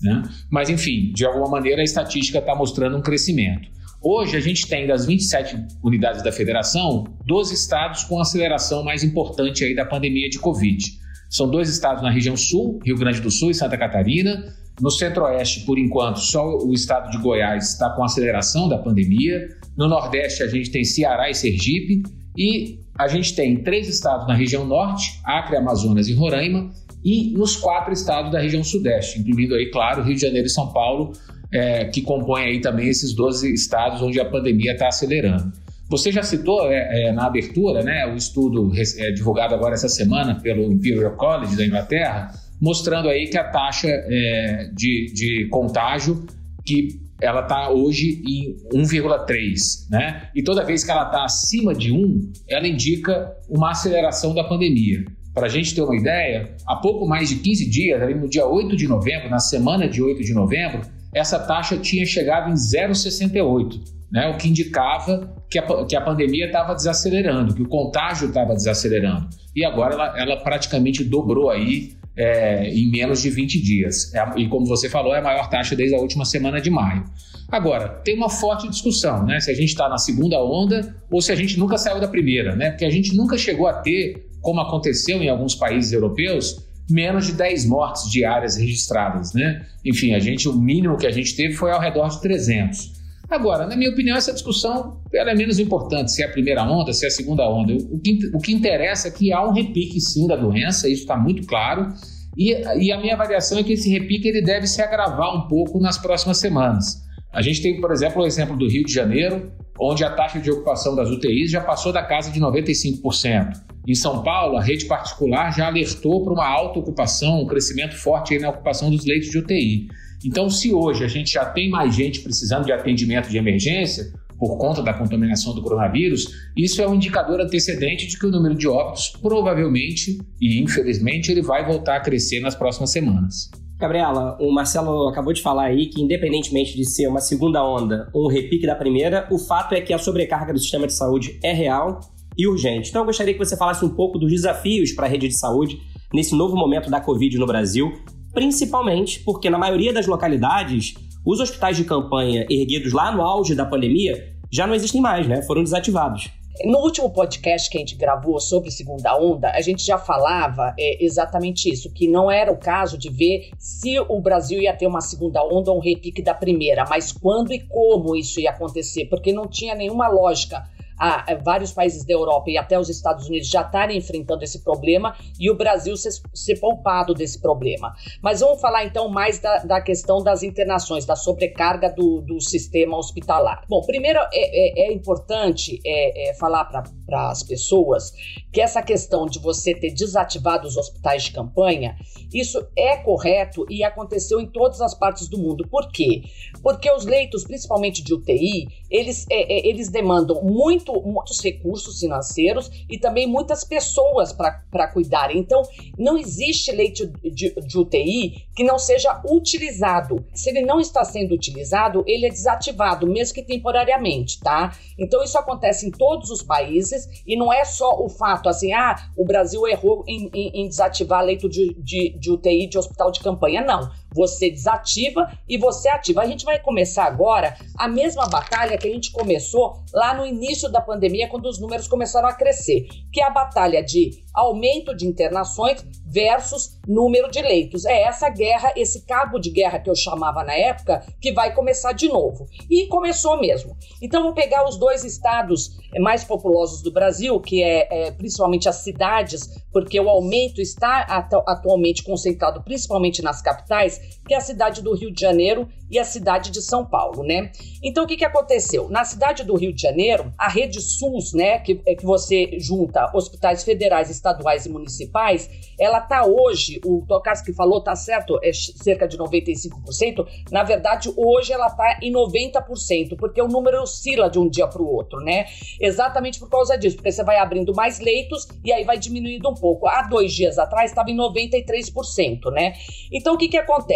Né? 0.02 0.22
Mas, 0.52 0.70
enfim, 0.70 1.14
de 1.14 1.26
alguma 1.26 1.50
maneira 1.50 1.82
a 1.82 1.84
estatística 1.84 2.40
está 2.40 2.54
mostrando 2.54 2.98
um 2.98 3.02
crescimento. 3.02 3.70
Hoje 4.02 4.36
a 4.36 4.42
gente 4.42 4.68
tem 4.68 4.86
das 4.86 5.06
27 5.06 5.66
unidades 5.82 6.22
da 6.22 6.32
federação, 6.32 7.06
12 7.26 7.54
estados 7.54 8.04
com 8.04 8.20
aceleração 8.20 8.84
mais 8.84 9.02
importante 9.02 9.64
aí 9.64 9.74
da 9.74 9.86
pandemia 9.86 10.30
de 10.30 10.40
Covid. 10.40 11.02
São 11.34 11.50
dois 11.50 11.68
estados 11.68 12.04
na 12.04 12.12
região 12.12 12.38
sul, 12.38 12.80
Rio 12.86 12.96
Grande 12.96 13.20
do 13.20 13.32
Sul 13.32 13.50
e 13.50 13.56
Santa 13.56 13.76
Catarina, 13.76 14.54
no 14.80 14.92
Centro-Oeste, 14.92 15.66
por 15.66 15.80
enquanto, 15.80 16.20
só 16.20 16.58
o 16.58 16.72
estado 16.74 17.10
de 17.10 17.18
Goiás 17.18 17.72
está 17.72 17.90
com 17.90 18.04
aceleração 18.04 18.70
da 18.70 18.78
pandemia. 18.78 19.50
No 19.76 19.88
Nordeste, 19.88 20.44
a 20.44 20.48
gente 20.48 20.70
tem 20.72 20.84
Ceará 20.84 21.30
e 21.30 21.34
Sergipe. 21.34 22.04
E 22.38 22.80
a 22.98 23.08
gente 23.08 23.36
tem 23.36 23.64
três 23.64 23.88
estados 23.88 24.28
na 24.28 24.34
região 24.34 24.66
Norte, 24.66 25.20
Acre, 25.24 25.58
Amazonas 25.58 26.08
e 26.08 26.14
Roraima. 26.14 26.72
E 27.04 27.32
nos 27.32 27.56
quatro 27.56 27.94
estados 27.94 28.32
da 28.32 28.40
região 28.40 28.64
Sudeste, 28.64 29.20
incluindo 29.20 29.56
aí, 29.56 29.70
claro, 29.72 30.04
Rio 30.04 30.16
de 30.16 30.22
Janeiro 30.22 30.48
e 30.48 30.52
São 30.52 30.72
Paulo, 30.72 31.14
é, 31.52 31.86
que 31.86 32.02
compõem 32.02 32.46
aí 32.46 32.62
também 32.62 32.88
esses 32.88 33.14
12 33.14 33.54
estados 33.54 34.02
onde 34.02 34.20
a 34.20 34.26
pandemia 34.26 34.74
está 34.74 34.88
acelerando. 34.88 35.52
Você 35.90 36.12
já 36.12 36.24
citou 36.24 36.72
é, 36.72 37.08
é, 37.08 37.12
na 37.12 37.26
abertura 37.26 37.84
né, 37.84 38.06
o 38.08 38.16
estudo 38.16 38.72
é, 38.76 39.12
divulgado 39.12 39.54
agora 39.54 39.74
essa 39.74 39.90
semana 39.90 40.40
pelo 40.40 40.72
Imperial 40.72 41.16
College 41.16 41.56
da 41.56 41.66
Inglaterra, 41.66 42.32
mostrando 42.62 43.10
aí 43.10 43.28
que 43.28 43.38
a 43.38 43.44
taxa 43.44 43.90
é, 43.90 44.70
de, 44.74 45.12
de 45.14 45.48
contágio 45.50 46.26
que 46.66 47.04
ela 47.22 47.42
está 47.42 47.70
hoje 47.70 48.22
em 48.26 48.58
1,3, 48.78 49.90
né? 49.90 50.30
E 50.36 50.44
toda 50.44 50.66
vez 50.66 50.84
que 50.84 50.92
ela 50.92 51.06
está 51.06 51.24
acima 51.24 51.74
de 51.74 51.92
1, 51.92 52.32
ela 52.50 52.68
indica 52.68 53.34
uma 53.50 53.72
aceleração 53.72 54.34
da 54.34 54.44
pandemia. 54.44 55.06
Para 55.34 55.48
a 55.48 55.50
gente 55.50 55.74
ter 55.74 55.82
uma 55.82 55.96
ideia, 55.96 56.54
há 56.68 56.76
pouco 56.76 57.08
mais 57.08 57.30
de 57.30 57.38
15 57.38 57.70
dias, 57.70 58.02
ali 58.02 58.14
no 58.14 58.30
dia 58.30 58.46
8 58.46 58.76
de 58.76 58.88
novembro, 58.88 59.30
na 59.30 59.40
semana 59.40 59.88
de 59.88 60.02
8 60.02 60.22
de 60.22 60.34
novembro, 60.34 60.82
essa 61.14 61.40
taxa 61.40 61.78
tinha 61.78 62.06
chegado 62.06 62.50
em 62.52 62.54
0,68. 62.54 63.80
Né? 64.14 64.28
o 64.28 64.38
que 64.38 64.48
indicava 64.48 65.36
que 65.50 65.58
a, 65.58 65.86
que 65.86 65.96
a 65.96 66.02
pandemia 66.02 66.46
estava 66.46 66.76
desacelerando, 66.76 67.56
que 67.56 67.64
o 67.64 67.68
contágio 67.68 68.28
estava 68.28 68.54
desacelerando. 68.54 69.28
E 69.56 69.66
agora 69.66 69.96
ela, 69.96 70.20
ela 70.20 70.38
praticamente 70.38 71.04
dobrou 71.04 71.50
aí 71.50 71.94
é, 72.16 72.70
em 72.70 72.92
menos 72.92 73.22
de 73.22 73.32
20 73.32 73.60
dias. 73.60 74.14
É, 74.14 74.24
e 74.38 74.48
como 74.48 74.68
você 74.68 74.88
falou, 74.88 75.16
é 75.16 75.20
a 75.20 75.24
maior 75.24 75.50
taxa 75.50 75.76
desde 75.76 75.96
a 75.96 76.00
última 76.00 76.26
semana 76.26 76.62
de 76.62 76.70
maio. 76.70 77.04
Agora, 77.52 77.90
tem 78.04 78.16
uma 78.16 78.30
forte 78.30 78.70
discussão, 78.70 79.26
né? 79.26 79.40
Se 79.40 79.52
a 79.52 79.54
gente 79.54 79.70
está 79.70 79.90
na 79.90 79.98
segunda 79.98 80.42
onda 80.44 80.96
ou 81.12 81.22
se 81.22 81.32
a 81.32 81.36
gente 81.36 81.58
nunca 81.60 81.78
saiu 81.78 82.00
da 82.00 82.08
primeira, 82.08 82.56
né? 82.56 82.70
Porque 82.70 82.86
a 82.86 82.90
gente 82.90 83.16
nunca 83.16 83.38
chegou 83.38 83.68
a 83.68 83.74
ter, 83.74 84.28
como 84.42 84.60
aconteceu 84.60 85.22
em 85.22 85.30
alguns 85.30 85.56
países 85.56 85.92
europeus, 85.92 86.64
menos 86.90 87.26
de 87.26 87.34
10 87.34 87.66
mortes 87.66 88.10
diárias 88.12 88.58
registradas, 88.58 89.34
né? 89.34 89.66
Enfim, 89.84 90.14
a 90.14 90.20
gente, 90.20 90.48
o 90.48 90.54
mínimo 90.54 90.98
que 90.98 91.08
a 91.08 91.12
gente 91.12 91.36
teve 91.36 91.54
foi 91.54 91.72
ao 91.72 91.80
redor 91.80 92.10
de 92.10 92.22
300. 92.22 93.03
Agora, 93.34 93.66
na 93.66 93.76
minha 93.76 93.90
opinião, 93.90 94.16
essa 94.16 94.32
discussão 94.32 95.02
ela 95.12 95.32
é 95.32 95.36
menos 95.36 95.58
importante, 95.58 96.12
se 96.12 96.22
é 96.22 96.28
a 96.28 96.32
primeira 96.32 96.64
onda, 96.64 96.94
se 96.94 97.04
é 97.04 97.08
a 97.08 97.12
segunda 97.12 97.50
onda. 97.50 97.74
O 97.74 98.00
que, 98.00 98.20
o 98.32 98.38
que 98.40 98.54
interessa 98.54 99.08
é 99.08 99.12
que 99.12 99.34
há 99.34 99.44
um 99.44 99.52
repique, 99.52 100.00
sim, 100.00 100.28
da 100.28 100.36
doença, 100.36 100.88
isso 100.88 101.02
está 101.02 101.18
muito 101.18 101.48
claro, 101.48 101.92
e, 102.38 102.52
e, 102.80 102.92
a 102.92 103.00
minha 103.00 103.16
avaliação 103.16 103.58
é 103.58 103.64
que 103.64 103.74
esse 103.74 103.90
repique 103.90 104.28
ele 104.28 104.42
deve 104.42 104.68
se 104.68 104.84
agravar 104.84 105.36
um 105.36 105.48
pouco 105.48 105.80
nas 105.80 105.98
próximas 105.98 106.38
semanas. 106.38 107.02
A 107.32 107.42
gente 107.42 107.60
tem, 107.60 107.82
por 107.82 107.92
exemplo, 107.92 108.22
o 108.22 108.26
exemplo 108.26 108.56
do 108.56 108.68
Rio 108.68 108.86
de 108.86 108.94
Janeiro, 108.94 109.52
onde 109.80 110.04
a 110.04 110.12
taxa 110.12 110.40
de 110.40 110.52
ocupação 110.52 110.96
das 110.96 111.10
UTIs 111.10 111.50
já 111.50 111.62
passou 111.62 111.92
da 111.92 112.04
casa 112.04 112.30
de 112.30 112.40
95%. 112.40 113.52
Em 113.86 113.96
São 113.96 114.24
Paulo, 114.24 114.58
a 114.58 114.62
rede 114.62 114.86
particular 114.86 115.52
já 115.52 115.68
alertou 115.68 116.24
para 116.24 116.34
uma 116.34 116.48
alta 116.48 116.80
ocupação, 116.80 117.42
um 117.42 117.46
crescimento 117.46 117.96
forte 117.98 118.40
na 118.40 118.50
ocupação 118.50 118.90
dos 118.90 119.06
leitos 119.06 119.30
de 119.30 119.38
UTI. 119.38 119.88
Então, 120.26 120.50
se 120.50 120.74
hoje 120.74 121.04
a 121.04 121.08
gente 121.08 121.34
já 121.34 121.44
tem 121.46 121.70
mais 121.70 121.94
gente 121.94 122.22
precisando 122.22 122.66
de 122.66 122.72
atendimento 122.72 123.30
de 123.30 123.38
emergência 123.38 124.14
por 124.40 124.58
conta 124.58 124.82
da 124.82 124.94
contaminação 124.94 125.54
do 125.54 125.62
coronavírus, 125.62 126.28
isso 126.56 126.82
é 126.82 126.88
um 126.88 126.96
indicador 126.96 127.42
antecedente 127.42 128.08
de 128.08 128.18
que 128.18 128.26
o 128.26 128.32
número 128.32 128.56
de 128.56 128.70
óbitos 128.70 129.10
provavelmente 129.22 130.18
e 130.40 130.62
infelizmente 130.62 131.30
ele 131.30 131.42
vai 131.42 131.66
voltar 131.66 131.98
a 131.98 132.00
crescer 132.00 132.40
nas 132.40 132.56
próximas 132.56 132.90
semanas. 132.90 133.52
Gabriela, 133.78 134.38
o 134.40 134.50
Marcelo 134.54 135.10
acabou 135.10 135.34
de 135.34 135.42
falar 135.42 135.66
aí 135.66 135.88
que, 135.88 136.02
independentemente 136.02 136.74
de 136.78 136.86
ser 136.86 137.08
uma 137.08 137.20
segunda 137.20 137.62
onda 137.66 138.08
ou 138.14 138.28
um 138.28 138.30
repique 138.30 138.66
da 138.66 138.76
primeira, 138.76 139.28
o 139.30 139.38
fato 139.38 139.76
é 139.76 139.82
que 139.82 139.94
a 139.94 139.98
sobrecarga 139.98 140.54
do 140.54 140.60
sistema 140.60 140.88
de 140.88 140.94
saúde 140.94 141.38
é 141.44 141.52
real 141.52 142.00
e 142.38 142.48
urgente. 142.48 142.90
Então 142.90 143.02
eu 143.02 143.06
gostaria 143.06 143.34
que 143.34 143.40
você 143.40 143.58
falasse 143.58 143.84
um 143.84 143.90
pouco 143.90 144.18
dos 144.18 144.32
desafios 144.32 144.92
para 144.92 145.06
a 145.06 145.10
rede 145.10 145.28
de 145.28 145.38
saúde 145.38 145.80
nesse 146.14 146.36
novo 146.36 146.56
momento 146.56 146.90
da 146.90 147.02
Covid 147.02 147.38
no 147.38 147.46
Brasil, 147.46 147.92
principalmente 148.34 149.20
porque 149.22 149.50
na 149.50 149.58
maioria 149.58 149.94
das 149.94 150.08
localidades, 150.08 150.94
os 151.26 151.40
hospitais 151.40 151.78
de 151.78 151.84
campanha 151.84 152.46
erguidos 152.50 152.94
lá 152.94 153.12
no 153.12 153.22
auge 153.22 153.56
da 153.56 153.66
pandemia 153.66 154.34
já 154.52 154.68
não 154.68 154.76
existem 154.76 155.02
mais, 155.02 155.28
né? 155.28 155.42
Foram 155.42 155.64
desativados. 155.64 156.30
No 156.66 156.78
último 156.80 157.10
podcast 157.10 157.68
que 157.68 157.78
a 157.78 157.80
gente 157.80 157.96
gravou 157.96 158.40
sobre 158.40 158.70
segunda 158.70 159.18
onda, 159.18 159.50
a 159.50 159.60
gente 159.60 159.84
já 159.84 159.98
falava 159.98 160.76
é, 160.80 161.04
exatamente 161.04 161.68
isso, 161.68 161.92
que 161.92 162.08
não 162.08 162.30
era 162.30 162.52
o 162.52 162.58
caso 162.58 162.96
de 162.96 163.10
ver 163.10 163.50
se 163.58 164.00
o 164.00 164.22
Brasil 164.22 164.62
ia 164.62 164.72
ter 164.72 164.86
uma 164.86 165.02
segunda 165.02 165.44
onda 165.44 165.72
ou 165.72 165.78
um 165.78 165.82
repique 165.82 166.22
da 166.22 166.36
primeira, 166.36 166.86
mas 166.88 167.12
quando 167.12 167.52
e 167.52 167.60
como 167.60 168.16
isso 168.16 168.40
ia 168.40 168.52
acontecer, 168.52 169.06
porque 169.06 169.34
não 169.34 169.48
tinha 169.48 169.74
nenhuma 169.74 170.08
lógica 170.08 170.64
a, 171.04 171.34
a 171.34 171.36
vários 171.36 171.74
países 171.74 172.06
da 172.06 172.14
Europa 172.14 172.50
e 172.50 172.58
até 172.58 172.80
os 172.80 172.88
Estados 172.88 173.28
Unidos 173.28 173.50
já 173.50 173.62
estarem 173.62 173.98
enfrentando 173.98 174.42
esse 174.42 174.64
problema 174.64 175.14
e 175.38 175.52
o 175.52 175.56
Brasil 175.56 175.98
ser, 175.98 176.12
ser 176.34 176.56
poupado 176.62 177.14
desse 177.14 177.42
problema. 177.42 177.94
Mas 178.22 178.40
vamos 178.40 178.62
falar 178.62 178.86
então 178.86 179.10
mais 179.10 179.38
da, 179.40 179.58
da 179.58 179.82
questão 179.82 180.24
das 180.24 180.44
internações, 180.44 181.06
da 181.06 181.16
sobrecarga 181.16 181.90
do, 181.90 182.22
do 182.22 182.40
sistema 182.40 182.98
hospitalar. 182.98 183.66
Bom, 183.68 183.82
primeiro 183.82 184.20
é, 184.32 184.32
é, 184.34 184.88
é 184.88 184.94
importante 184.94 185.82
é, 185.86 186.30
é 186.30 186.34
falar 186.36 186.64
para 186.66 186.84
as 187.12 187.44
pessoas 187.44 188.12
que 188.52 188.62
essa 188.62 188.82
questão 188.82 189.26
de 189.26 189.40
você 189.40 189.74
ter 189.74 189.92
desativado 189.92 190.68
os 190.68 190.78
hospitais 190.78 191.24
de 191.24 191.32
campanha, 191.32 191.96
isso 192.34 192.66
é 192.76 192.98
correto 192.98 193.66
e 193.70 193.84
aconteceu 193.84 194.40
em 194.40 194.48
todas 194.48 194.82
as 194.82 194.94
partes 194.94 195.28
do 195.28 195.38
mundo. 195.38 195.68
Por 195.68 195.92
quê? 195.92 196.24
Porque 196.62 196.92
os 196.92 197.06
leitos, 197.06 197.44
principalmente 197.44 198.04
de 198.04 198.14
UTI, 198.14 198.68
eles, 198.90 199.26
é, 199.30 199.54
é, 199.54 199.68
eles 199.68 199.90
demandam 199.90 200.42
muito 200.44 200.74
muito, 200.74 201.02
muitos 201.02 201.40
recursos 201.42 202.00
financeiros 202.00 202.70
e 202.90 202.98
também 202.98 203.28
muitas 203.28 203.64
pessoas 203.64 204.32
para 204.32 204.88
cuidar. 204.88 205.36
Então, 205.36 205.62
não 205.98 206.18
existe 206.18 206.72
leite 206.72 207.08
de, 207.24 207.54
de 207.54 207.78
UTI 207.78 208.46
que 208.56 208.64
não 208.64 208.78
seja 208.80 209.22
utilizado. 209.26 210.26
Se 210.34 210.50
ele 210.50 210.62
não 210.62 210.80
está 210.80 211.04
sendo 211.04 211.34
utilizado, 211.34 212.04
ele 212.08 212.26
é 212.26 212.30
desativado, 212.30 213.08
mesmo 213.08 213.36
que 213.36 213.44
temporariamente, 213.44 214.40
tá? 214.40 214.78
Então, 214.98 215.24
isso 215.24 215.38
acontece 215.38 215.88
em 215.88 215.92
todos 215.92 216.30
os 216.30 216.42
países 216.42 216.93
e 217.26 217.38
não 217.38 217.52
é 217.52 217.66
só 217.66 218.04
o 218.04 218.10
fato 218.10 218.50
assim, 218.50 218.74
ah, 218.74 218.96
o 219.18 219.26
Brasil 219.26 219.68
errou 219.68 220.04
em, 220.08 220.30
em, 220.34 220.62
em 220.64 220.68
desativar 220.68 221.24
leito 221.24 221.50
de, 221.50 221.74
de, 221.78 222.18
de 222.18 222.32
UTI 222.32 222.68
de 222.68 222.78
hospital 222.78 223.12
de 223.12 223.20
campanha. 223.20 223.64
Não. 223.64 223.90
Você 224.14 224.50
desativa 224.50 225.32
e 225.48 225.58
você 225.58 225.90
ativa. 225.90 226.22
A 226.22 226.28
gente 226.28 226.46
vai 226.46 226.60
começar 226.60 227.06
agora 227.06 227.58
a 227.78 227.88
mesma 227.88 228.28
batalha 228.28 228.78
que 228.78 228.88
a 228.88 228.92
gente 228.92 229.12
começou 229.12 229.84
lá 229.94 230.14
no 230.14 230.26
início 230.26 230.70
da 230.70 230.82
pandemia, 230.82 231.28
quando 231.28 231.48
os 231.48 231.60
números 231.60 231.88
começaram 231.88 232.28
a 232.28 232.34
crescer, 232.34 232.88
que 233.12 233.22
é 233.22 233.26
a 233.26 233.30
batalha 233.30 233.84
de 233.84 234.24
aumento 234.34 234.96
de 234.96 235.06
internações 235.06 235.86
versus 236.06 236.80
número 236.88 237.30
de 237.30 237.42
leitos. 237.42 237.86
É 237.86 238.04
essa 238.04 238.30
guerra, 238.30 238.74
esse 238.76 239.06
cabo 239.06 239.40
de 239.40 239.50
guerra 239.50 239.80
que 239.80 239.90
eu 239.90 239.96
chamava 239.96 240.44
na 240.44 240.54
época, 240.54 241.06
que 241.22 241.32
vai 241.32 241.54
começar 241.54 241.94
de 241.94 242.08
novo. 242.08 242.48
E 242.70 242.88
começou 242.88 243.40
mesmo. 243.40 243.76
Então, 244.02 244.24
vou 244.24 244.34
pegar 244.34 244.68
os 244.68 244.78
dois 244.78 245.04
estados 245.04 245.78
mais 246.00 246.24
populosos 246.24 246.82
do 246.82 246.92
Brasil, 246.92 247.40
que 247.40 247.64
é, 247.64 248.08
é 248.08 248.12
principalmente 248.12 248.68
as 248.68 248.78
cidades, 248.78 249.50
porque 249.72 250.00
o 250.00 250.10
aumento 250.10 250.62
está 250.62 251.02
atualmente 251.48 252.04
concentrado 252.04 252.64
principalmente 252.64 253.22
nas 253.22 253.42
capitais, 253.42 254.00
que 254.26 254.34
é 254.34 254.38
a 254.38 254.42
cidade 254.42 254.82
do 254.82 254.94
Rio 254.94 255.12
de 255.12 255.20
Janeiro 255.20 255.68
e 255.90 256.00
a 256.00 256.04
cidade 256.04 256.50
de 256.50 256.62
São 256.62 256.86
Paulo, 256.86 257.24
né? 257.24 257.52
Então, 257.84 258.04
o 258.04 258.08
que, 258.08 258.18
que 258.18 258.26
aconteceu? 258.26 258.90
Na 258.90 259.04
cidade 259.04 259.44
do 259.44 259.56
Rio 259.56 259.74
de 259.74 259.82
Janeiro, 259.82 260.34
a 260.38 260.48
rede 260.48 260.82
SUS, 260.82 261.34
né, 261.34 261.60
que, 261.60 261.82
é 261.86 261.94
que 261.96 262.06
você 262.06 262.58
junta 262.60 263.12
hospitais 263.14 263.64
federais, 263.64 264.10
estaduais 264.10 264.66
e 264.66 264.70
municipais, 264.70 265.50
ela 265.80 266.00
está 266.00 266.26
hoje, 266.26 266.80
o 266.86 267.04
Tokarski 267.08 267.54
falou, 267.54 267.82
tá 267.82 267.96
certo, 267.96 268.40
é 268.42 268.52
cerca 268.54 269.08
de 269.08 269.18
95%, 269.18 270.26
na 270.52 270.64
verdade, 270.64 271.14
hoje 271.16 271.54
ela 271.54 271.68
está 271.68 272.00
em 272.02 272.12
90%, 272.12 273.16
porque 273.18 273.42
o 273.42 273.48
número 273.48 273.82
oscila 273.82 274.30
de 274.30 274.40
um 274.40 274.50
dia 274.50 274.68
para 274.68 274.82
o 274.82 274.88
outro, 274.88 275.20
né? 275.20 275.46
Exatamente 275.80 276.40
por 276.40 276.50
causa 276.50 276.78
disso, 276.78 276.96
porque 276.96 277.12
você 277.12 277.24
vai 277.24 277.38
abrindo 277.38 277.74
mais 277.76 278.00
leitos 278.00 278.48
e 278.64 278.72
aí 278.72 278.84
vai 278.84 278.98
diminuindo 278.98 279.50
um 279.50 279.54
pouco. 279.54 279.88
Há 279.88 280.04
dois 280.04 280.34
dias 280.34 280.58
atrás 280.58 280.92
estava 280.92 281.12
em 281.12 281.18
93%, 281.18 282.52
né? 282.52 282.74
Então, 283.12 283.36
o 283.36 283.38
que 283.38 283.48
que 283.48 283.58
acontece? 283.58 283.93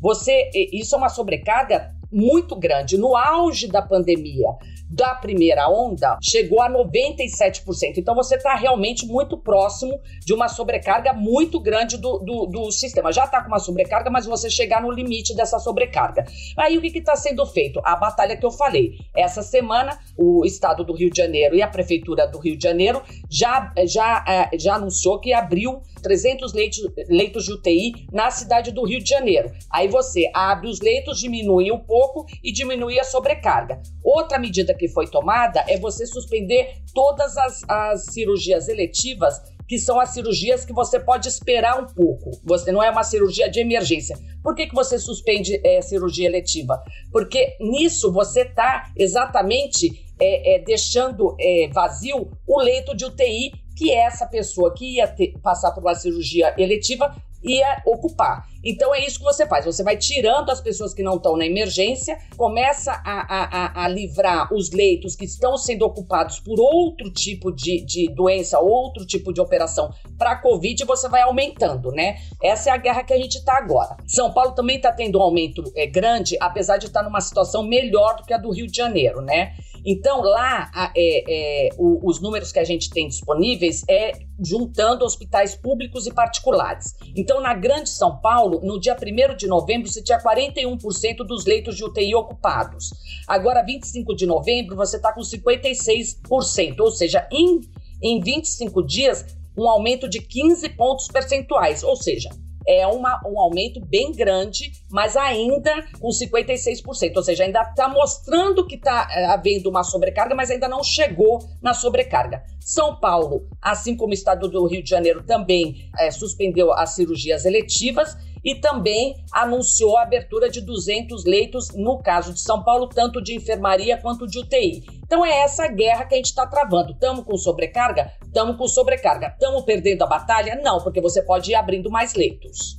Você, 0.00 0.50
isso 0.72 0.94
é 0.94 0.98
uma 0.98 1.08
sobrecarga 1.08 1.92
muito 2.12 2.54
grande. 2.56 2.96
No 2.96 3.16
auge 3.16 3.66
da 3.66 3.82
pandemia, 3.82 4.48
da 4.94 5.14
primeira 5.14 5.68
onda, 5.68 6.16
chegou 6.22 6.62
a 6.62 6.70
97%. 6.70 7.98
Então 7.98 8.14
você 8.14 8.36
está 8.36 8.54
realmente 8.54 9.06
muito 9.06 9.36
próximo 9.36 9.98
de 10.24 10.32
uma 10.32 10.48
sobrecarga 10.48 11.12
muito 11.12 11.60
grande 11.60 11.96
do, 11.98 12.18
do, 12.18 12.46
do 12.46 12.70
sistema. 12.70 13.12
Já 13.12 13.24
está 13.24 13.40
com 13.42 13.48
uma 13.48 13.58
sobrecarga, 13.58 14.10
mas 14.10 14.24
você 14.24 14.48
chegar 14.48 14.80
no 14.80 14.90
limite 14.90 15.34
dessa 15.34 15.58
sobrecarga. 15.58 16.24
Aí 16.56 16.78
o 16.78 16.80
que 16.80 16.98
está 16.98 17.16
sendo 17.16 17.44
feito? 17.44 17.80
A 17.84 17.96
batalha 17.96 18.36
que 18.36 18.46
eu 18.46 18.50
falei. 18.52 18.92
Essa 19.16 19.42
semana, 19.42 19.98
o 20.16 20.44
estado 20.44 20.84
do 20.84 20.94
Rio 20.94 21.10
de 21.10 21.20
Janeiro 21.20 21.56
e 21.56 21.62
a 21.62 21.68
prefeitura 21.68 22.26
do 22.26 22.38
Rio 22.38 22.56
de 22.56 22.62
Janeiro 22.62 23.02
já, 23.28 23.72
já, 23.86 24.24
é, 24.28 24.56
já 24.56 24.76
anunciou 24.76 25.18
que 25.18 25.32
abriu 25.32 25.82
300 26.02 26.52
leitos, 26.52 26.80
leitos 27.08 27.44
de 27.46 27.52
UTI 27.52 28.06
na 28.12 28.30
cidade 28.30 28.70
do 28.70 28.84
Rio 28.84 29.02
de 29.02 29.08
Janeiro. 29.08 29.50
Aí 29.70 29.88
você 29.88 30.30
abre 30.34 30.68
os 30.68 30.80
leitos, 30.80 31.18
diminui 31.18 31.72
um 31.72 31.78
pouco 31.78 32.26
e 32.42 32.52
diminui 32.52 33.00
a 33.00 33.04
sobrecarga. 33.04 33.80
Outra 34.04 34.38
medida 34.38 34.74
que 34.74 34.83
foi 34.88 35.06
tomada 35.06 35.64
é 35.68 35.78
você 35.78 36.06
suspender 36.06 36.82
todas 36.94 37.36
as, 37.36 37.62
as 37.68 38.04
cirurgias 38.06 38.68
eletivas 38.68 39.40
que 39.66 39.78
são 39.78 39.98
as 39.98 40.10
cirurgias 40.10 40.64
que 40.64 40.72
você 40.72 41.00
pode 41.00 41.28
esperar 41.28 41.80
um 41.80 41.86
pouco. 41.86 42.30
Você 42.44 42.70
não 42.70 42.82
é 42.82 42.90
uma 42.90 43.02
cirurgia 43.02 43.48
de 43.50 43.60
emergência. 43.60 44.16
Por 44.42 44.54
que, 44.54 44.66
que 44.66 44.74
você 44.74 44.98
suspende 44.98 45.58
é, 45.64 45.80
cirurgia 45.80 46.28
eletiva? 46.28 46.82
Porque 47.10 47.56
nisso 47.58 48.12
você 48.12 48.42
está 48.42 48.92
exatamente 48.96 50.04
é, 50.20 50.56
é, 50.56 50.58
deixando 50.58 51.34
é, 51.40 51.68
vazio 51.72 52.30
o 52.46 52.60
leito 52.60 52.94
de 52.94 53.04
UTI 53.04 53.52
que 53.76 53.92
essa 53.92 54.26
pessoa 54.26 54.72
que 54.72 54.96
ia 54.96 55.08
ter, 55.08 55.32
passar 55.42 55.72
por 55.72 55.82
uma 55.82 55.94
cirurgia 55.94 56.54
eletiva 56.58 57.14
ia 57.44 57.82
ocupar. 57.86 58.46
Então 58.64 58.94
é 58.94 59.04
isso 59.04 59.18
que 59.18 59.24
você 59.24 59.46
faz. 59.46 59.64
Você 59.66 59.82
vai 59.82 59.96
tirando 59.96 60.50
as 60.50 60.60
pessoas 60.60 60.94
que 60.94 61.02
não 61.02 61.16
estão 61.16 61.36
na 61.36 61.46
emergência, 61.46 62.18
começa 62.36 62.92
a, 62.92 63.82
a, 63.82 63.84
a, 63.84 63.88
livrar 63.88 64.52
os 64.52 64.70
leitos 64.70 65.14
que 65.14 65.26
estão 65.26 65.56
sendo 65.58 65.84
ocupados 65.84 66.40
por 66.40 66.58
outro 66.58 67.10
tipo 67.12 67.52
de, 67.52 67.84
de 67.84 68.08
doença, 68.14 68.58
outro 68.58 69.04
tipo 69.06 69.32
de 69.32 69.40
operação 69.40 69.92
para 70.16 70.32
a 70.32 70.36
Covid, 70.36 70.82
e 70.82 70.86
você 70.86 71.08
vai 71.08 71.22
aumentando, 71.22 71.90
né? 71.90 72.16
Essa 72.42 72.70
é 72.70 72.72
a 72.72 72.76
guerra 72.78 73.04
que 73.04 73.12
a 73.12 73.18
gente 73.18 73.36
está 73.36 73.58
agora. 73.58 73.96
São 74.06 74.32
Paulo 74.32 74.52
também 74.52 74.76
está 74.76 74.90
tendo 74.90 75.18
um 75.18 75.22
aumento 75.22 75.62
é, 75.76 75.86
grande, 75.86 76.36
apesar 76.40 76.78
de 76.78 76.86
estar 76.86 77.00
tá 77.00 77.06
numa 77.06 77.20
situação 77.20 77.62
melhor 77.62 78.16
do 78.16 78.24
que 78.24 78.32
a 78.32 78.38
do 78.38 78.50
Rio 78.50 78.66
de 78.66 78.76
Janeiro, 78.76 79.20
né? 79.20 79.54
Então, 79.84 80.22
lá, 80.22 80.70
é, 80.96 81.66
é, 81.66 81.68
o, 81.76 82.08
os 82.08 82.20
números 82.20 82.50
que 82.50 82.58
a 82.58 82.64
gente 82.64 82.88
tem 82.90 83.06
disponíveis 83.06 83.84
é 83.88 84.12
juntando 84.40 85.04
hospitais 85.04 85.54
públicos 85.54 86.06
e 86.06 86.12
particulares. 86.12 86.94
Então, 87.14 87.40
na 87.40 87.54
Grande 87.54 87.90
São 87.90 88.18
Paulo, 88.18 88.60
no 88.62 88.80
dia 88.80 88.96
1 88.96 89.36
de 89.36 89.46
novembro, 89.46 89.88
você 89.88 90.02
tinha 90.02 90.18
41% 90.18 91.16
dos 91.26 91.44
leitos 91.44 91.76
de 91.76 91.84
UTI 91.84 92.14
ocupados. 92.14 92.90
Agora, 93.28 93.62
25 93.62 94.14
de 94.14 94.26
novembro, 94.26 94.74
você 94.74 94.96
está 94.96 95.12
com 95.12 95.20
56%, 95.20 96.80
ou 96.80 96.90
seja, 96.90 97.28
em, 97.30 97.60
em 98.02 98.20
25 98.20 98.82
dias, 98.86 99.24
um 99.56 99.68
aumento 99.68 100.08
de 100.08 100.20
15 100.20 100.68
pontos 100.70 101.06
percentuais, 101.08 101.82
ou 101.82 101.96
seja, 101.96 102.30
é 102.66 102.86
uma, 102.86 103.20
um 103.26 103.38
aumento 103.38 103.80
bem 103.80 104.12
grande, 104.12 104.72
mas 104.90 105.16
ainda 105.16 105.84
com 106.00 106.08
56%, 106.08 107.16
ou 107.16 107.22
seja, 107.22 107.44
ainda 107.44 107.62
está 107.62 107.88
mostrando 107.88 108.66
que 108.66 108.76
está 108.76 109.08
é, 109.10 109.26
havendo 109.26 109.68
uma 109.68 109.82
sobrecarga, 109.82 110.34
mas 110.34 110.50
ainda 110.50 110.68
não 110.68 110.82
chegou 110.82 111.38
na 111.62 111.74
sobrecarga. 111.74 112.42
São 112.60 112.96
Paulo, 112.96 113.46
assim 113.60 113.96
como 113.96 114.10
o 114.10 114.14
estado 114.14 114.48
do 114.48 114.66
Rio 114.66 114.82
de 114.82 114.88
Janeiro, 114.88 115.22
também 115.22 115.90
é, 115.98 116.10
suspendeu 116.10 116.72
as 116.72 116.94
cirurgias 116.94 117.44
eletivas 117.44 118.16
e 118.44 118.54
também 118.54 119.16
anunciou 119.32 119.96
a 119.96 120.02
abertura 120.02 120.50
de 120.50 120.60
200 120.60 121.24
leitos, 121.24 121.70
no 121.74 121.98
caso 121.98 122.32
de 122.32 122.40
São 122.40 122.62
Paulo, 122.62 122.88
tanto 122.88 123.22
de 123.22 123.34
enfermaria 123.34 123.96
quanto 123.96 124.26
de 124.26 124.38
UTI. 124.38 124.84
Então 125.04 125.24
é 125.24 125.42
essa 125.42 125.66
guerra 125.66 126.04
que 126.04 126.14
a 126.14 126.16
gente 126.18 126.26
está 126.26 126.46
travando. 126.46 126.92
Estamos 126.92 127.24
com 127.24 127.36
sobrecarga? 127.36 128.12
Estamos 128.24 128.56
com 128.56 128.68
sobrecarga. 128.68 129.28
Estamos 129.28 129.64
perdendo 129.64 130.02
a 130.02 130.06
batalha? 130.06 130.60
Não, 130.62 130.78
porque 130.78 131.00
você 131.00 131.22
pode 131.22 131.50
ir 131.50 131.54
abrindo 131.54 131.90
mais 131.90 132.14
leitos. 132.14 132.78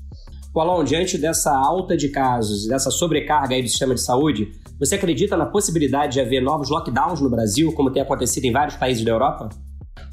Paulão, 0.53 0.85
diante 0.85 1.17
dessa 1.17 1.53
alta 1.53 1.97
de 1.97 2.07
casos 2.07 2.65
e 2.65 2.69
dessa 2.69 2.89
sobrecarga 2.89 3.55
aí 3.55 3.61
do 3.61 3.67
sistema 3.67 3.93
de 3.93 4.01
saúde, 4.01 4.51
você 4.79 4.95
acredita 4.95 5.35
na 5.35 5.45
possibilidade 5.45 6.13
de 6.13 6.21
haver 6.21 6.41
novos 6.41 6.69
lockdowns 6.69 7.19
no 7.19 7.29
Brasil, 7.29 7.73
como 7.73 7.91
tem 7.91 8.01
acontecido 8.01 8.45
em 8.45 8.53
vários 8.53 8.77
países 8.77 9.03
da 9.03 9.11
Europa? 9.11 9.49